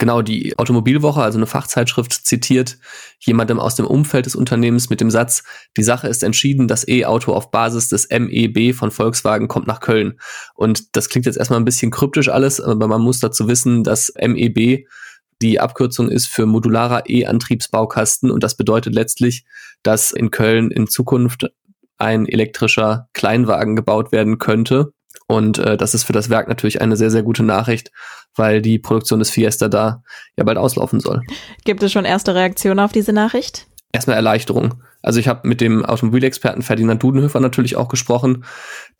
genau 0.00 0.22
die 0.22 0.58
Automobilwoche, 0.58 1.22
also 1.22 1.38
eine 1.38 1.46
Fachzeitschrift, 1.46 2.12
zitiert 2.12 2.78
jemandem 3.20 3.60
aus 3.60 3.76
dem 3.76 3.86
Umfeld 3.86 4.26
des 4.26 4.34
Unternehmens 4.34 4.90
mit 4.90 5.00
dem 5.00 5.10
Satz, 5.10 5.44
die 5.76 5.84
Sache 5.84 6.08
ist 6.08 6.24
entschieden, 6.24 6.66
das 6.66 6.88
E-Auto 6.88 7.32
auf 7.32 7.52
Basis 7.52 7.88
des 7.88 8.08
MEB 8.10 8.74
von 8.74 8.90
Volkswagen 8.90 9.46
kommt 9.46 9.68
nach 9.68 9.78
Köln. 9.78 10.18
Und 10.54 10.96
das 10.96 11.08
klingt 11.08 11.26
jetzt 11.26 11.36
erstmal 11.36 11.60
ein 11.60 11.66
bisschen 11.66 11.92
kryptisch 11.92 12.28
alles, 12.28 12.60
aber 12.60 12.88
man 12.88 13.02
muss 13.02 13.20
dazu 13.20 13.46
wissen, 13.46 13.84
dass 13.84 14.12
MEB 14.18 14.86
die 15.42 15.60
Abkürzung 15.60 16.08
ist 16.10 16.26
für 16.28 16.46
modularer 16.46 17.08
E-Antriebsbaukasten 17.08 18.30
und 18.30 18.42
das 18.42 18.56
bedeutet 18.56 18.94
letztlich, 18.94 19.44
dass 19.82 20.10
in 20.10 20.30
Köln 20.30 20.70
in 20.70 20.86
Zukunft 20.86 21.50
ein 21.98 22.26
elektrischer 22.26 23.08
Kleinwagen 23.12 23.76
gebaut 23.76 24.12
werden 24.12 24.38
könnte. 24.38 24.92
Und 25.26 25.58
äh, 25.58 25.76
das 25.76 25.94
ist 25.94 26.04
für 26.04 26.12
das 26.12 26.28
Werk 26.28 26.48
natürlich 26.48 26.80
eine 26.80 26.96
sehr, 26.96 27.10
sehr 27.10 27.22
gute 27.22 27.42
Nachricht, 27.42 27.92
weil 28.34 28.62
die 28.62 28.78
Produktion 28.78 29.18
des 29.18 29.30
Fiesta 29.30 29.68
da 29.68 30.02
ja 30.36 30.44
bald 30.44 30.58
auslaufen 30.58 31.00
soll. 31.00 31.22
Gibt 31.64 31.82
es 31.82 31.92
schon 31.92 32.04
erste 32.04 32.34
Reaktionen 32.34 32.80
auf 32.80 32.92
diese 32.92 33.12
Nachricht? 33.12 33.66
Erstmal 33.92 34.16
Erleichterung. 34.16 34.82
Also 35.02 35.18
ich 35.18 35.28
habe 35.28 35.48
mit 35.48 35.60
dem 35.60 35.84
Automobilexperten 35.84 36.62
Ferdinand 36.62 37.02
Dudenhöfer 37.02 37.40
natürlich 37.40 37.76
auch 37.76 37.88
gesprochen, 37.88 38.44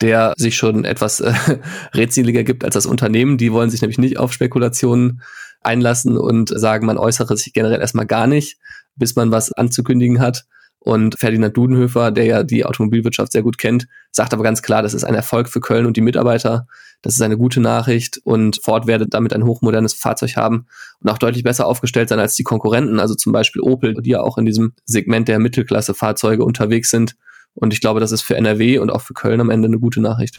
der 0.01 0.33
sich 0.37 0.55
schon 0.55 0.83
etwas 0.83 1.19
äh, 1.19 1.33
redseliger 1.93 2.43
gibt 2.43 2.63
als 2.63 2.73
das 2.73 2.85
Unternehmen. 2.85 3.37
Die 3.37 3.51
wollen 3.51 3.69
sich 3.69 3.81
nämlich 3.81 3.99
nicht 3.99 4.17
auf 4.17 4.33
Spekulationen 4.33 5.21
einlassen 5.61 6.17
und 6.17 6.49
sagen, 6.49 6.87
man 6.87 6.97
äußere 6.97 7.37
sich 7.37 7.53
generell 7.53 7.81
erstmal 7.81 8.07
gar 8.07 8.27
nicht, 8.27 8.57
bis 8.95 9.15
man 9.15 9.31
was 9.31 9.51
anzukündigen 9.51 10.19
hat. 10.19 10.45
Und 10.83 11.19
Ferdinand 11.19 11.55
Dudenhöfer, 11.55 12.09
der 12.09 12.25
ja 12.25 12.43
die 12.43 12.65
Automobilwirtschaft 12.65 13.31
sehr 13.31 13.43
gut 13.43 13.59
kennt, 13.59 13.87
sagt 14.11 14.33
aber 14.33 14.41
ganz 14.41 14.63
klar, 14.63 14.81
das 14.81 14.95
ist 14.95 15.03
ein 15.03 15.13
Erfolg 15.13 15.47
für 15.47 15.61
Köln 15.61 15.85
und 15.85 15.95
die 15.95 16.01
Mitarbeiter. 16.01 16.65
Das 17.03 17.13
ist 17.13 17.21
eine 17.21 17.37
gute 17.37 17.61
Nachricht 17.61 18.19
und 18.23 18.59
Ford 18.63 18.87
werde 18.87 19.07
damit 19.07 19.33
ein 19.33 19.45
hochmodernes 19.45 19.93
Fahrzeug 19.93 20.35
haben 20.35 20.65
und 20.99 21.09
auch 21.09 21.19
deutlich 21.19 21.43
besser 21.43 21.67
aufgestellt 21.67 22.09
sein 22.09 22.19
als 22.19 22.35
die 22.35 22.43
Konkurrenten, 22.43 22.99
also 22.99 23.13
zum 23.13 23.31
Beispiel 23.31 23.61
Opel, 23.61 23.93
die 24.01 24.09
ja 24.09 24.21
auch 24.21 24.39
in 24.39 24.45
diesem 24.45 24.73
Segment 24.85 25.27
der 25.27 25.37
Mittelklasse-Fahrzeuge 25.37 26.43
unterwegs 26.43 26.89
sind. 26.89 27.15
Und 27.53 27.73
ich 27.73 27.81
glaube, 27.81 27.99
das 27.99 28.11
ist 28.11 28.23
für 28.23 28.35
NRW 28.35 28.79
und 28.79 28.89
auch 28.89 29.01
für 29.01 29.13
Köln 29.13 29.39
am 29.39 29.51
Ende 29.51 29.67
eine 29.67 29.79
gute 29.79 30.01
Nachricht. 30.01 30.37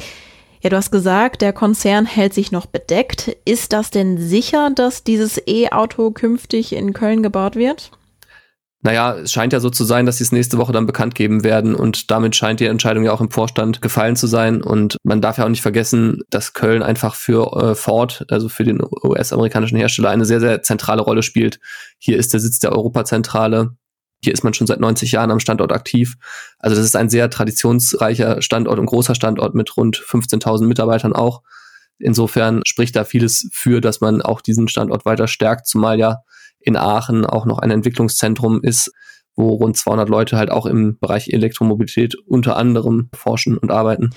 Ja, 0.60 0.70
du 0.70 0.76
hast 0.76 0.90
gesagt, 0.90 1.42
der 1.42 1.52
Konzern 1.52 2.06
hält 2.06 2.34
sich 2.34 2.52
noch 2.52 2.66
bedeckt. 2.66 3.36
Ist 3.44 3.72
das 3.72 3.90
denn 3.90 4.18
sicher, 4.18 4.70
dass 4.74 5.02
dieses 5.02 5.40
E-Auto 5.46 6.10
künftig 6.12 6.72
in 6.72 6.92
Köln 6.92 7.22
gebaut 7.22 7.56
wird? 7.56 7.90
Naja, 8.84 9.14
es 9.14 9.32
scheint 9.32 9.52
ja 9.52 9.60
so 9.60 9.70
zu 9.70 9.84
sein, 9.84 10.06
dass 10.06 10.18
sie 10.18 10.24
es 10.24 10.32
nächste 10.32 10.58
Woche 10.58 10.72
dann 10.72 10.86
bekannt 10.86 11.14
geben 11.14 11.44
werden 11.44 11.76
und 11.76 12.10
damit 12.10 12.34
scheint 12.34 12.58
die 12.58 12.66
Entscheidung 12.66 13.04
ja 13.04 13.12
auch 13.12 13.20
im 13.20 13.30
Vorstand 13.30 13.80
gefallen 13.80 14.16
zu 14.16 14.26
sein 14.26 14.60
und 14.60 14.96
man 15.04 15.20
darf 15.20 15.38
ja 15.38 15.44
auch 15.44 15.48
nicht 15.48 15.62
vergessen, 15.62 16.22
dass 16.30 16.52
Köln 16.52 16.82
einfach 16.82 17.14
für 17.14 17.52
äh, 17.62 17.74
Ford, 17.76 18.24
also 18.28 18.48
für 18.48 18.64
den 18.64 18.80
US-amerikanischen 19.04 19.78
Hersteller, 19.78 20.10
eine 20.10 20.24
sehr, 20.24 20.40
sehr 20.40 20.62
zentrale 20.62 21.00
Rolle 21.00 21.22
spielt. 21.22 21.60
Hier 21.98 22.18
ist 22.18 22.32
der 22.32 22.40
Sitz 22.40 22.58
der 22.58 22.72
Europazentrale. 22.72 23.76
Hier 24.20 24.32
ist 24.32 24.42
man 24.42 24.52
schon 24.52 24.66
seit 24.66 24.80
90 24.80 25.12
Jahren 25.12 25.30
am 25.30 25.40
Standort 25.40 25.72
aktiv. 25.72 26.16
Also 26.58 26.74
das 26.74 26.84
ist 26.84 26.96
ein 26.96 27.08
sehr 27.08 27.30
traditionsreicher 27.30 28.42
Standort 28.42 28.80
und 28.80 28.86
großer 28.86 29.14
Standort 29.14 29.54
mit 29.54 29.76
rund 29.76 29.96
15.000 29.96 30.64
Mitarbeitern 30.64 31.12
auch. 31.12 31.42
Insofern 32.00 32.62
spricht 32.66 32.96
da 32.96 33.04
vieles 33.04 33.48
für, 33.52 33.80
dass 33.80 34.00
man 34.00 34.22
auch 34.22 34.40
diesen 34.40 34.66
Standort 34.66 35.04
weiter 35.04 35.28
stärkt, 35.28 35.68
zumal 35.68 36.00
ja 36.00 36.22
in 36.64 36.76
Aachen 36.76 37.26
auch 37.26 37.46
noch 37.46 37.58
ein 37.58 37.70
Entwicklungszentrum 37.70 38.62
ist, 38.62 38.92
wo 39.34 39.50
rund 39.50 39.76
200 39.76 40.08
Leute 40.08 40.36
halt 40.36 40.50
auch 40.50 40.66
im 40.66 40.98
Bereich 40.98 41.28
Elektromobilität 41.32 42.14
unter 42.26 42.56
anderem 42.56 43.08
forschen 43.14 43.56
und 43.56 43.70
arbeiten. 43.70 44.10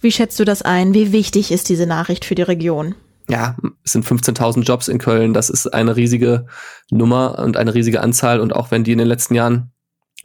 Wie 0.00 0.12
schätzt 0.12 0.38
du 0.38 0.44
das 0.44 0.62
ein? 0.62 0.92
Wie 0.92 1.12
wichtig 1.12 1.50
ist 1.50 1.68
diese 1.68 1.86
Nachricht 1.86 2.24
für 2.24 2.34
die 2.34 2.42
Region? 2.42 2.94
Ja, 3.28 3.56
es 3.82 3.92
sind 3.92 4.04
15.000 4.04 4.62
Jobs 4.64 4.88
in 4.88 4.98
Köln. 4.98 5.32
Das 5.32 5.48
ist 5.48 5.66
eine 5.72 5.96
riesige 5.96 6.46
Nummer 6.90 7.38
und 7.38 7.56
eine 7.56 7.74
riesige 7.74 8.02
Anzahl. 8.02 8.40
Und 8.40 8.54
auch 8.54 8.70
wenn 8.70 8.84
die 8.84 8.92
in 8.92 8.98
den 8.98 9.08
letzten 9.08 9.34
Jahren 9.34 9.72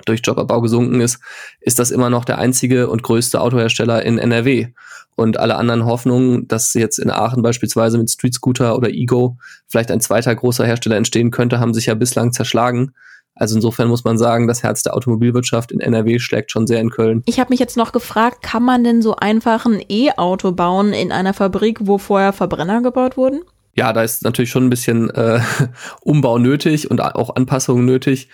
durch 0.05 0.21
Jobabbau 0.23 0.61
gesunken 0.61 1.01
ist, 1.01 1.19
ist 1.61 1.79
das 1.79 1.91
immer 1.91 2.09
noch 2.09 2.25
der 2.25 2.37
einzige 2.37 2.89
und 2.89 3.03
größte 3.03 3.41
Autohersteller 3.41 4.03
in 4.05 4.17
NRW. 4.17 4.67
Und 5.15 5.37
alle 5.37 5.57
anderen 5.57 5.85
Hoffnungen, 5.85 6.47
dass 6.47 6.73
jetzt 6.73 6.97
in 6.97 7.09
Aachen 7.09 7.41
beispielsweise 7.41 7.97
mit 7.97 8.09
Street 8.09 8.33
Scooter 8.33 8.77
oder 8.77 8.89
Ego 8.89 9.37
vielleicht 9.67 9.91
ein 9.91 9.99
zweiter 9.99 10.33
großer 10.33 10.65
Hersteller 10.65 10.95
entstehen 10.95 11.31
könnte, 11.31 11.59
haben 11.59 11.73
sich 11.73 11.87
ja 11.87 11.93
bislang 11.93 12.31
zerschlagen. 12.31 12.93
Also 13.35 13.55
insofern 13.55 13.87
muss 13.87 14.03
man 14.03 14.17
sagen, 14.17 14.47
das 14.47 14.63
Herz 14.63 14.83
der 14.83 14.95
Automobilwirtschaft 14.95 15.71
in 15.71 15.79
NRW 15.79 16.19
schlägt 16.19 16.51
schon 16.51 16.67
sehr 16.67 16.81
in 16.81 16.89
Köln. 16.89 17.23
Ich 17.25 17.39
habe 17.39 17.51
mich 17.51 17.59
jetzt 17.59 17.77
noch 17.77 17.93
gefragt, 17.93 18.41
kann 18.43 18.63
man 18.63 18.83
denn 18.83 19.01
so 19.01 19.15
einfach 19.15 19.65
ein 19.65 19.81
E-Auto 19.87 20.51
bauen 20.51 20.93
in 20.93 21.11
einer 21.11 21.33
Fabrik, 21.33 21.79
wo 21.81 21.97
vorher 21.97 22.33
Verbrenner 22.33 22.81
gebaut 22.81 23.15
wurden? 23.15 23.41
Ja, 23.75 23.93
da 23.93 24.03
ist 24.03 24.23
natürlich 24.23 24.49
schon 24.49 24.65
ein 24.65 24.69
bisschen 24.69 25.09
äh, 25.11 25.39
Umbau 26.01 26.37
nötig 26.37 26.91
und 26.91 27.01
auch 27.01 27.35
Anpassungen 27.35 27.85
nötig. 27.85 28.29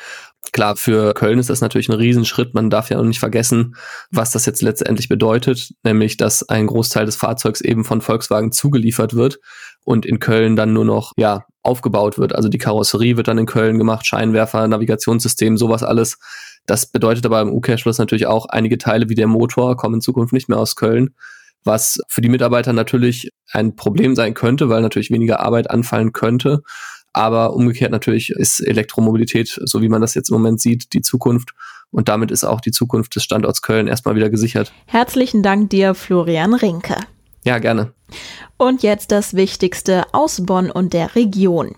Klar, 0.52 0.76
für 0.76 1.14
Köln 1.14 1.40
ist 1.40 1.50
das 1.50 1.62
natürlich 1.62 1.90
ein 1.90 1.96
Riesenschritt. 1.96 2.54
Man 2.54 2.70
darf 2.70 2.90
ja 2.90 3.00
auch 3.00 3.04
nicht 3.04 3.20
vergessen, 3.20 3.76
was 4.12 4.32
das 4.32 4.46
jetzt 4.46 4.62
letztendlich 4.62 5.10
bedeutet, 5.10 5.74
nämlich, 5.84 6.18
dass 6.18 6.48
ein 6.48 6.68
Großteil 6.68 7.06
des 7.06 7.16
Fahrzeugs 7.16 7.62
eben 7.62 7.84
von 7.84 8.02
Volkswagen 8.02 8.52
zugeliefert 8.52 9.16
wird 9.16 9.40
und 9.84 10.06
in 10.06 10.20
Köln 10.20 10.56
dann 10.56 10.74
nur 10.74 10.86
noch, 10.86 11.12
ja, 11.18 11.46
aufgebaut 11.62 12.18
wird. 12.18 12.36
Also 12.36 12.48
die 12.48 12.58
Karosserie 12.58 13.18
wird 13.18 13.28
dann 13.28 13.38
in 13.38 13.48
Köln 13.48 13.78
gemacht, 13.78 14.06
Scheinwerfer, 14.06 14.68
Navigationssystem, 14.68 15.58
sowas 15.58 15.84
alles. 15.84 16.18
Das 16.66 16.86
bedeutet 16.88 17.26
aber 17.26 17.42
im 17.42 17.52
U-Cash-Schluss 17.52 17.98
natürlich 17.98 18.28
auch, 18.28 18.46
einige 18.48 18.78
Teile 18.78 19.10
wie 19.10 19.16
der 19.16 19.28
Motor 19.28 19.76
kommen 19.76 19.96
in 19.96 20.02
Zukunft 20.02 20.34
nicht 20.34 20.48
mehr 20.48 20.60
aus 20.60 20.76
Köln, 20.76 21.16
was 21.64 22.00
für 22.08 22.22
die 22.22 22.30
Mitarbeiter 22.30 22.74
natürlich 22.74 23.30
ein 23.52 23.76
Problem 23.76 24.16
sein 24.16 24.34
könnte, 24.34 24.70
weil 24.70 24.82
natürlich 24.82 25.12
weniger 25.12 25.40
Arbeit 25.40 25.70
anfallen 25.70 26.14
könnte. 26.14 26.62
Aber 27.16 27.54
umgekehrt 27.54 27.92
natürlich 27.92 28.32
ist 28.32 28.60
Elektromobilität, 28.60 29.58
so 29.64 29.82
wie 29.82 29.88
man 29.88 30.02
das 30.02 30.16
jetzt 30.16 30.30
im 30.30 30.34
Moment 30.34 30.60
sieht, 30.60 30.92
die 30.92 31.02
Zukunft. 31.02 31.54
Und 31.90 32.10
damit 32.10 32.30
ist 32.30 32.44
auch 32.44 32.60
die 32.60 32.72
Zukunft 32.72 33.16
des 33.16 33.24
Standorts 33.24 33.62
Köln 33.62 33.88
erstmal 33.88 34.18
wieder 34.18 34.30
gesichert. 34.30 34.74
Herzlichen 34.86 35.42
Dank 35.42 35.70
dir, 35.70 35.96
Florian 35.96 36.54
Rinke. 36.54 36.98
Ja, 37.46 37.60
gerne. 37.60 37.94
Und 38.58 38.84
jetzt 38.84 39.14
das 39.14 39.34
Wichtigste 39.34 40.04
aus 40.12 40.46
Bonn 40.46 40.70
und 40.70 40.92
der 40.92 41.16
Region. 41.16 41.76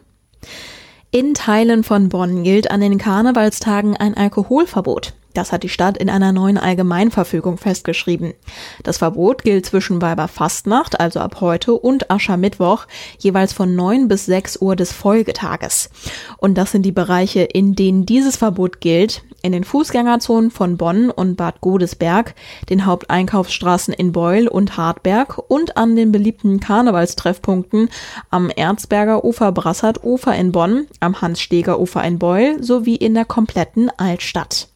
In 1.11 1.35
Teilen 1.35 1.83
von 1.83 2.09
Bonn 2.09 2.43
gilt 2.43 2.71
an 2.71 2.81
den 2.81 2.97
Karnevalstagen 2.97 3.95
ein 3.95 4.15
Alkoholverbot. 4.17 5.13
Das 5.37 5.51
hat 5.51 5.61
die 5.61 5.69
Stadt 5.69 5.97
in 5.97 6.09
einer 6.09 6.31
neuen 6.31 6.57
Allgemeinverfügung 6.57 7.59
festgeschrieben. 7.59 8.33
Das 8.81 8.97
Verbot 8.97 9.43
gilt 9.43 9.67
zwischen 9.67 10.01
Weiberfastnacht, 10.01 10.99
also 10.99 11.19
ab 11.19 11.41
heute, 11.41 11.73
und 11.73 12.09
Aschermittwoch, 12.09 12.87
jeweils 13.19 13.53
von 13.53 13.75
9 13.75 14.07
bis 14.07 14.25
6 14.25 14.59
Uhr 14.63 14.75
des 14.75 14.91
Folgetages. 14.93 15.91
Und 16.37 16.57
das 16.57 16.71
sind 16.71 16.81
die 16.87 16.91
Bereiche, 16.91 17.41
in 17.41 17.75
denen 17.75 18.07
dieses 18.07 18.35
Verbot 18.35 18.81
gilt. 18.81 19.21
In 19.43 19.51
den 19.51 19.63
Fußgängerzonen 19.63 20.49
von 20.49 20.75
Bonn 20.75 21.11
und 21.11 21.35
Bad 21.35 21.61
Godesberg, 21.61 22.33
den 22.71 22.87
Haupteinkaufsstraßen 22.87 23.93
in 23.93 24.13
Beul 24.13 24.47
und 24.47 24.75
Hartberg 24.75 25.37
und 25.49 25.77
an 25.77 25.95
den 25.95 26.11
beliebten 26.11 26.59
Karnevalstreffpunkten 26.59 27.89
am 28.31 28.49
Erzberger 28.49 29.23
Ufer 29.23 29.51
Brassard 29.51 30.03
Ufer 30.03 30.35
in 30.35 30.51
Bonn, 30.51 30.87
am 30.99 31.21
Hans-Steger 31.21 31.79
Ufer 31.79 32.03
in 32.03 32.17
Beul 32.17 32.63
sowie 32.63 32.95
in 32.95 33.13
der 33.13 33.25
kompletten 33.25 33.91
Altstadt. 33.97 34.69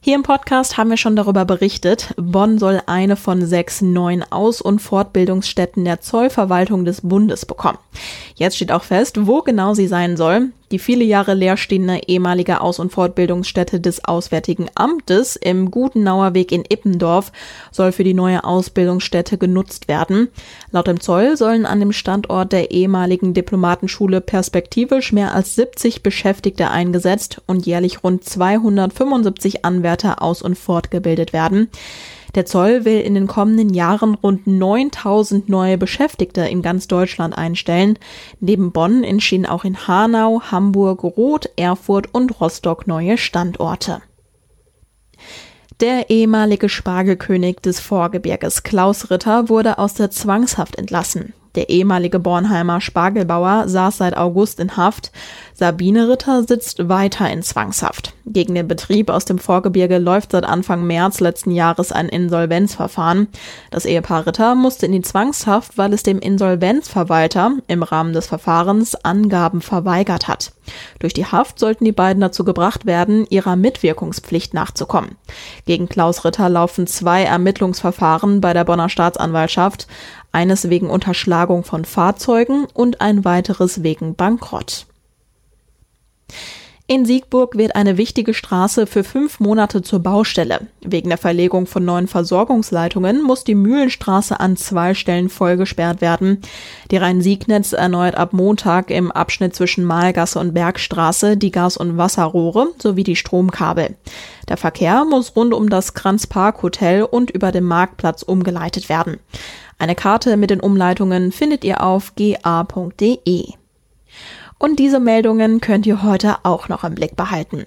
Hier 0.00 0.14
im 0.14 0.22
Podcast 0.22 0.76
haben 0.76 0.90
wir 0.90 0.96
schon 0.96 1.16
darüber 1.16 1.44
berichtet. 1.44 2.14
Bonn 2.16 2.58
soll 2.58 2.80
eine 2.86 3.16
von 3.16 3.44
sechs 3.44 3.82
neuen 3.82 4.22
Aus- 4.30 4.60
und 4.60 4.78
Fortbildungsstätten 4.78 5.84
der 5.84 6.00
Zollverwaltung 6.00 6.84
des 6.84 7.00
Bundes 7.00 7.44
bekommen. 7.44 7.78
Jetzt 8.36 8.54
steht 8.54 8.70
auch 8.70 8.84
fest, 8.84 9.26
wo 9.26 9.42
genau 9.42 9.74
sie 9.74 9.88
sein 9.88 10.16
soll. 10.16 10.50
Die 10.72 10.80
viele 10.80 11.04
Jahre 11.04 11.34
leerstehende 11.34 12.00
ehemalige 12.08 12.60
Aus- 12.60 12.80
und 12.80 12.90
Fortbildungsstätte 12.90 13.78
des 13.78 14.04
Auswärtigen 14.04 14.66
Amtes 14.74 15.36
im 15.36 15.70
Gutenauer 15.70 16.34
Weg 16.34 16.50
in 16.50 16.64
Ippendorf 16.68 17.30
soll 17.70 17.92
für 17.92 18.02
die 18.02 18.14
neue 18.14 18.42
Ausbildungsstätte 18.42 19.38
genutzt 19.38 19.86
werden. 19.86 20.28
Laut 20.72 20.88
dem 20.88 20.98
Zoll 20.98 21.36
sollen 21.36 21.66
an 21.66 21.78
dem 21.78 21.92
Standort 21.92 22.52
der 22.52 22.72
ehemaligen 22.72 23.32
Diplomatenschule 23.32 24.20
perspektivisch 24.20 25.12
mehr 25.12 25.34
als 25.34 25.54
70 25.54 26.02
Beschäftigte 26.02 26.68
eingesetzt 26.68 27.40
und 27.46 27.64
jährlich 27.64 28.02
rund 28.02 28.24
275 28.24 29.64
Anwärter 29.64 30.20
aus- 30.20 30.42
und 30.42 30.56
fortgebildet 30.56 31.32
werden. 31.32 31.68
Der 32.36 32.44
Zoll 32.44 32.84
will 32.84 33.00
in 33.00 33.14
den 33.14 33.26
kommenden 33.26 33.72
Jahren 33.72 34.14
rund 34.14 34.46
9000 34.46 35.48
neue 35.48 35.78
Beschäftigte 35.78 36.42
in 36.42 36.60
ganz 36.60 36.86
Deutschland 36.86 37.36
einstellen. 37.36 37.98
Neben 38.40 38.72
Bonn 38.72 39.04
entstehen 39.04 39.46
auch 39.46 39.64
in 39.64 39.88
Hanau, 39.88 40.42
Hamburg, 40.42 41.02
Roth, 41.02 41.48
Erfurt 41.56 42.12
und 42.12 42.38
Rostock 42.38 42.86
neue 42.86 43.16
Standorte. 43.16 44.02
Der 45.80 46.10
ehemalige 46.10 46.68
Spargelkönig 46.68 47.56
des 47.56 47.80
Vorgebirges 47.80 48.62
Klaus 48.62 49.10
Ritter 49.10 49.48
wurde 49.48 49.78
aus 49.78 49.94
der 49.94 50.10
Zwangshaft 50.10 50.76
entlassen. 50.76 51.32
Der 51.56 51.70
ehemalige 51.70 52.18
Bornheimer 52.18 52.82
Spargelbauer 52.82 53.66
saß 53.66 53.96
seit 53.96 54.16
August 54.16 54.60
in 54.60 54.76
Haft. 54.76 55.10
Sabine 55.54 56.08
Ritter 56.08 56.44
sitzt 56.44 56.90
weiter 56.90 57.30
in 57.30 57.42
Zwangshaft. 57.42 58.12
Gegen 58.26 58.54
den 58.54 58.68
Betrieb 58.68 59.08
aus 59.08 59.24
dem 59.24 59.38
Vorgebirge 59.38 59.96
läuft 59.96 60.32
seit 60.32 60.44
Anfang 60.44 60.86
März 60.86 61.20
letzten 61.20 61.50
Jahres 61.50 61.92
ein 61.92 62.10
Insolvenzverfahren. 62.10 63.28
Das 63.70 63.86
Ehepaar 63.86 64.26
Ritter 64.26 64.54
musste 64.54 64.84
in 64.84 64.92
die 64.92 65.00
Zwangshaft, 65.00 65.78
weil 65.78 65.94
es 65.94 66.02
dem 66.02 66.18
Insolvenzverwalter 66.18 67.52
im 67.68 67.82
Rahmen 67.82 68.12
des 68.12 68.26
Verfahrens 68.26 68.94
Angaben 68.94 69.62
verweigert 69.62 70.28
hat. 70.28 70.52
Durch 70.98 71.14
die 71.14 71.26
Haft 71.26 71.58
sollten 71.58 71.84
die 71.84 71.92
beiden 71.92 72.20
dazu 72.20 72.44
gebracht 72.44 72.84
werden, 72.84 73.26
ihrer 73.30 73.56
Mitwirkungspflicht 73.56 74.52
nachzukommen. 74.52 75.16
Gegen 75.64 75.88
Klaus 75.88 76.24
Ritter 76.24 76.48
laufen 76.50 76.86
zwei 76.86 77.22
Ermittlungsverfahren 77.22 78.40
bei 78.42 78.52
der 78.52 78.64
Bonner 78.64 78.88
Staatsanwaltschaft 78.88 79.86
eines 80.36 80.68
wegen 80.68 80.90
Unterschlagung 80.90 81.64
von 81.64 81.86
Fahrzeugen 81.86 82.66
und 82.74 83.00
ein 83.00 83.24
weiteres 83.24 83.82
wegen 83.82 84.16
Bankrott. 84.16 84.86
In 86.88 87.04
Siegburg 87.04 87.56
wird 87.56 87.74
eine 87.74 87.96
wichtige 87.96 88.32
Straße 88.32 88.86
für 88.86 89.02
fünf 89.02 89.40
Monate 89.40 89.82
zur 89.82 89.98
Baustelle. 89.98 90.68
Wegen 90.82 91.08
der 91.08 91.18
Verlegung 91.18 91.66
von 91.66 91.84
neuen 91.84 92.06
Versorgungsleitungen 92.06 93.22
muss 93.22 93.42
die 93.42 93.56
Mühlenstraße 93.56 94.38
an 94.38 94.56
zwei 94.56 94.94
Stellen 94.94 95.28
vollgesperrt 95.28 96.00
werden. 96.00 96.42
Die 96.92 96.98
Rhein-Sieg-Netz 96.98 97.72
erneuert 97.72 98.14
ab 98.14 98.32
Montag 98.32 98.92
im 98.92 99.10
Abschnitt 99.10 99.56
zwischen 99.56 99.84
Mahlgasse 99.84 100.38
und 100.38 100.54
Bergstraße 100.54 101.36
die 101.36 101.50
Gas- 101.50 101.76
und 101.76 101.96
Wasserrohre 101.96 102.68
sowie 102.80 103.02
die 103.02 103.16
Stromkabel. 103.16 103.96
Der 104.48 104.56
Verkehr 104.56 105.04
muss 105.04 105.34
rund 105.34 105.54
um 105.54 105.68
das 105.68 105.94
Kranzpark 105.94 106.62
Hotel 106.62 107.02
und 107.02 107.32
über 107.32 107.50
den 107.50 107.64
Marktplatz 107.64 108.22
umgeleitet 108.22 108.88
werden. 108.88 109.18
Eine 109.78 109.94
Karte 109.94 110.36
mit 110.36 110.50
den 110.50 110.60
Umleitungen 110.60 111.32
findet 111.32 111.64
ihr 111.64 111.82
auf 111.82 112.14
ga.de. 112.14 113.44
Und 114.58 114.78
diese 114.78 115.00
Meldungen 115.00 115.60
könnt 115.60 115.86
ihr 115.86 116.02
heute 116.02 116.36
auch 116.44 116.68
noch 116.68 116.84
im 116.84 116.94
Blick 116.94 117.16
behalten. 117.16 117.66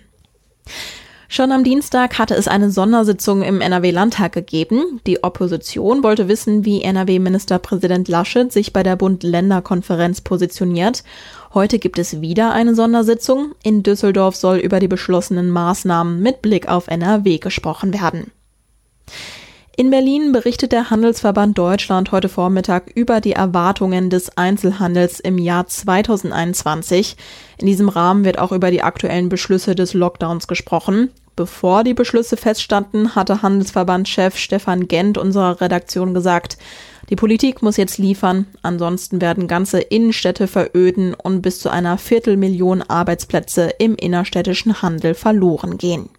Schon 1.31 1.51
am 1.51 1.63
Dienstag 1.63 2.17
hatte 2.17 2.33
es 2.33 2.47
eine 2.47 2.71
Sondersitzung 2.71 3.43
im 3.43 3.61
NRW-Landtag 3.61 4.31
gegeben. 4.31 4.99
Die 5.05 5.23
Opposition 5.23 6.01
wollte 6.01 6.27
wissen, 6.27 6.65
wie 6.65 6.81
NRW-Ministerpräsident 6.81 8.07
Laschet 8.07 8.51
sich 8.51 8.73
bei 8.73 8.81
der 8.81 8.95
Bund-Länder-Konferenz 8.95 10.21
positioniert. 10.21 11.03
Heute 11.53 11.77
gibt 11.77 11.99
es 11.99 12.21
wieder 12.21 12.51
eine 12.51 12.73
Sondersitzung. 12.73 13.53
In 13.61 13.83
Düsseldorf 13.83 14.35
soll 14.35 14.57
über 14.57 14.79
die 14.79 14.87
beschlossenen 14.87 15.51
Maßnahmen 15.51 16.19
mit 16.19 16.41
Blick 16.41 16.67
auf 16.67 16.87
NRW 16.87 17.37
gesprochen 17.37 17.93
werden. 17.93 18.31
In 19.79 19.91
Berlin 19.91 20.33
berichtet 20.33 20.73
der 20.73 20.89
Handelsverband 20.89 21.57
Deutschland 21.57 22.11
heute 22.11 22.27
Vormittag 22.27 22.91
über 22.95 23.21
die 23.21 23.31
Erwartungen 23.31 24.09
des 24.09 24.35
Einzelhandels 24.37 25.21
im 25.21 25.37
Jahr 25.37 25.67
2021. 25.67 27.15
In 27.59 27.65
diesem 27.65 27.87
Rahmen 27.87 28.25
wird 28.25 28.39
auch 28.39 28.51
über 28.51 28.71
die 28.71 28.81
aktuellen 28.81 29.29
Beschlüsse 29.29 29.75
des 29.75 29.93
Lockdowns 29.93 30.49
gesprochen. 30.49 31.11
Bevor 31.37 31.85
die 31.85 31.93
Beschlüsse 31.93 32.35
feststanden, 32.35 33.15
hatte 33.15 33.41
Handelsverbandchef 33.41 34.35
Stefan 34.35 34.89
Gent 34.89 35.17
unserer 35.17 35.61
Redaktion 35.61 36.13
gesagt, 36.13 36.57
die 37.09 37.15
Politik 37.15 37.61
muss 37.61 37.77
jetzt 37.77 37.99
liefern, 37.99 38.47
ansonsten 38.61 39.21
werden 39.21 39.47
ganze 39.47 39.79
Innenstädte 39.79 40.47
veröden 40.47 41.13
und 41.13 41.41
bis 41.41 41.61
zu 41.61 41.69
einer 41.69 41.97
Viertelmillion 41.97 42.81
Arbeitsplätze 42.81 43.69
im 43.79 43.95
innerstädtischen 43.95 44.81
Handel 44.81 45.13
verloren 45.13 45.77
gehen. 45.77 46.09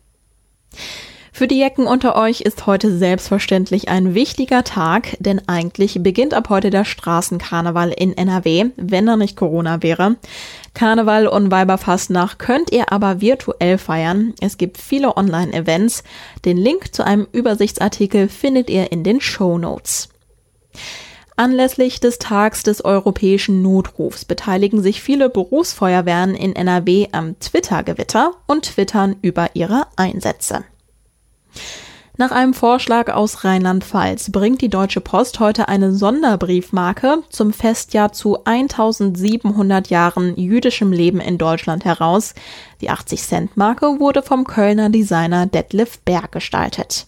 Für 1.40 1.48
die 1.48 1.60
Jecken 1.60 1.86
unter 1.86 2.16
euch 2.16 2.42
ist 2.42 2.66
heute 2.66 2.94
selbstverständlich 2.94 3.88
ein 3.88 4.12
wichtiger 4.12 4.62
Tag, 4.62 5.16
denn 5.20 5.40
eigentlich 5.48 5.96
beginnt 6.02 6.34
ab 6.34 6.50
heute 6.50 6.68
der 6.68 6.84
Straßenkarneval 6.84 7.94
in 7.96 8.14
NRW, 8.14 8.66
wenn 8.76 9.06
da 9.06 9.16
nicht 9.16 9.38
Corona 9.38 9.82
wäre. 9.82 10.16
Karneval 10.74 11.26
und 11.26 11.50
Weiberfastnacht 11.50 12.38
könnt 12.38 12.70
ihr 12.72 12.92
aber 12.92 13.22
virtuell 13.22 13.78
feiern. 13.78 14.34
Es 14.42 14.58
gibt 14.58 14.76
viele 14.76 15.16
Online-Events. 15.16 16.04
Den 16.44 16.58
Link 16.58 16.94
zu 16.94 17.06
einem 17.06 17.26
Übersichtsartikel 17.32 18.28
findet 18.28 18.68
ihr 18.68 18.92
in 18.92 19.02
den 19.02 19.22
Show 19.22 19.56
Notes. 19.56 20.10
Anlässlich 21.36 22.00
des 22.00 22.18
Tags 22.18 22.64
des 22.64 22.84
europäischen 22.84 23.62
Notrufs 23.62 24.26
beteiligen 24.26 24.82
sich 24.82 25.00
viele 25.00 25.30
Berufsfeuerwehren 25.30 26.34
in 26.34 26.54
NRW 26.54 27.08
am 27.12 27.40
Twitter-Gewitter 27.40 28.32
und 28.46 28.66
twittern 28.66 29.16
über 29.22 29.48
ihre 29.54 29.86
Einsätze. 29.96 30.64
Nach 32.16 32.32
einem 32.32 32.52
Vorschlag 32.52 33.10
aus 33.10 33.44
Rheinland-Pfalz 33.44 34.30
bringt 34.30 34.60
die 34.60 34.68
Deutsche 34.68 35.00
Post 35.00 35.40
heute 35.40 35.68
eine 35.68 35.94
Sonderbriefmarke 35.94 37.22
zum 37.30 37.54
Festjahr 37.54 38.12
zu 38.12 38.44
1700 38.44 39.88
Jahren 39.88 40.36
jüdischem 40.36 40.92
Leben 40.92 41.20
in 41.20 41.38
Deutschland 41.38 41.86
heraus. 41.86 42.34
Die 42.82 42.90
80-Cent-Marke 42.90 44.00
wurde 44.00 44.22
vom 44.22 44.44
Kölner 44.44 44.90
Designer 44.90 45.46
Detlef 45.46 46.00
Berg 46.00 46.32
gestaltet. 46.32 47.06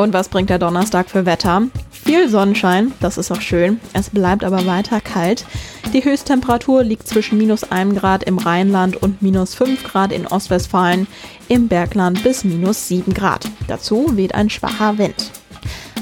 Und 0.00 0.14
was 0.14 0.30
bringt 0.30 0.48
der 0.48 0.58
Donnerstag 0.58 1.10
für 1.10 1.26
Wetter? 1.26 1.64
Viel 1.90 2.30
Sonnenschein, 2.30 2.92
das 3.00 3.18
ist 3.18 3.30
auch 3.30 3.42
schön. 3.42 3.78
Es 3.92 4.08
bleibt 4.08 4.44
aber 4.44 4.64
weiter 4.64 4.98
kalt. 4.98 5.44
Die 5.92 6.02
Höchsttemperatur 6.02 6.82
liegt 6.82 7.06
zwischen 7.06 7.36
minus 7.36 7.70
1 7.70 8.00
Grad 8.00 8.24
im 8.24 8.38
Rheinland 8.38 8.96
und 8.96 9.20
minus 9.20 9.54
5 9.56 9.84
Grad 9.84 10.10
in 10.10 10.26
Ostwestfalen, 10.26 11.06
im 11.48 11.68
Bergland 11.68 12.22
bis 12.22 12.44
minus 12.44 12.88
7 12.88 13.12
Grad. 13.12 13.46
Dazu 13.68 14.16
weht 14.16 14.34
ein 14.34 14.48
schwacher 14.48 14.96
Wind. 14.96 15.32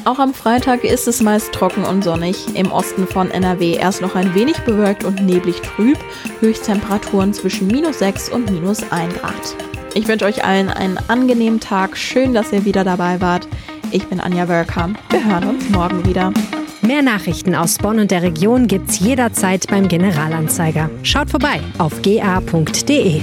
Auch 0.05 0.21
am 0.21 0.33
Freitag 0.33 0.85
ist 0.85 1.09
es 1.09 1.21
meist 1.21 1.51
trocken 1.51 1.83
und 1.83 2.05
sonnig. 2.05 2.55
Im 2.55 2.71
Osten 2.71 3.05
von 3.09 3.33
NRW 3.33 3.75
erst 3.75 4.01
noch 4.01 4.15
ein 4.15 4.33
wenig 4.33 4.59
bewölkt 4.59 5.03
und 5.03 5.27
neblig 5.27 5.61
trüb. 5.61 5.99
Höchsttemperaturen 6.39 7.35
zwischen 7.35 7.67
minus 7.67 7.99
6 7.99 8.29
und 8.29 8.49
minus 8.53 8.93
1 8.93 9.15
Grad. 9.15 9.57
Ich 9.95 10.07
wünsche 10.07 10.27
euch 10.27 10.45
allen 10.45 10.69
einen 10.69 10.99
angenehmen 11.09 11.59
Tag. 11.59 11.97
Schön, 11.97 12.33
dass 12.33 12.53
ihr 12.53 12.65
wieder 12.65 12.85
dabei 12.85 13.21
wart. 13.21 13.49
Ich 13.91 14.07
bin 14.07 14.21
Anja 14.21 14.49
Wölker. 14.49 14.91
Wir 15.11 15.25
hören 15.25 15.49
uns 15.49 15.69
morgen 15.71 16.05
wieder. 16.07 16.33
Mehr 16.83 17.03
Nachrichten 17.03 17.55
aus 17.55 17.79
Bonn 17.79 17.99
und 17.99 18.11
der 18.11 18.23
Region 18.23 18.67
gibt's 18.67 18.99
jederzeit 19.01 19.67
beim 19.69 19.89
Generalanzeiger. 19.89 20.91
Schaut 21.03 21.31
vorbei 21.31 21.61
auf 21.79 22.03
ga.de. 22.03 23.21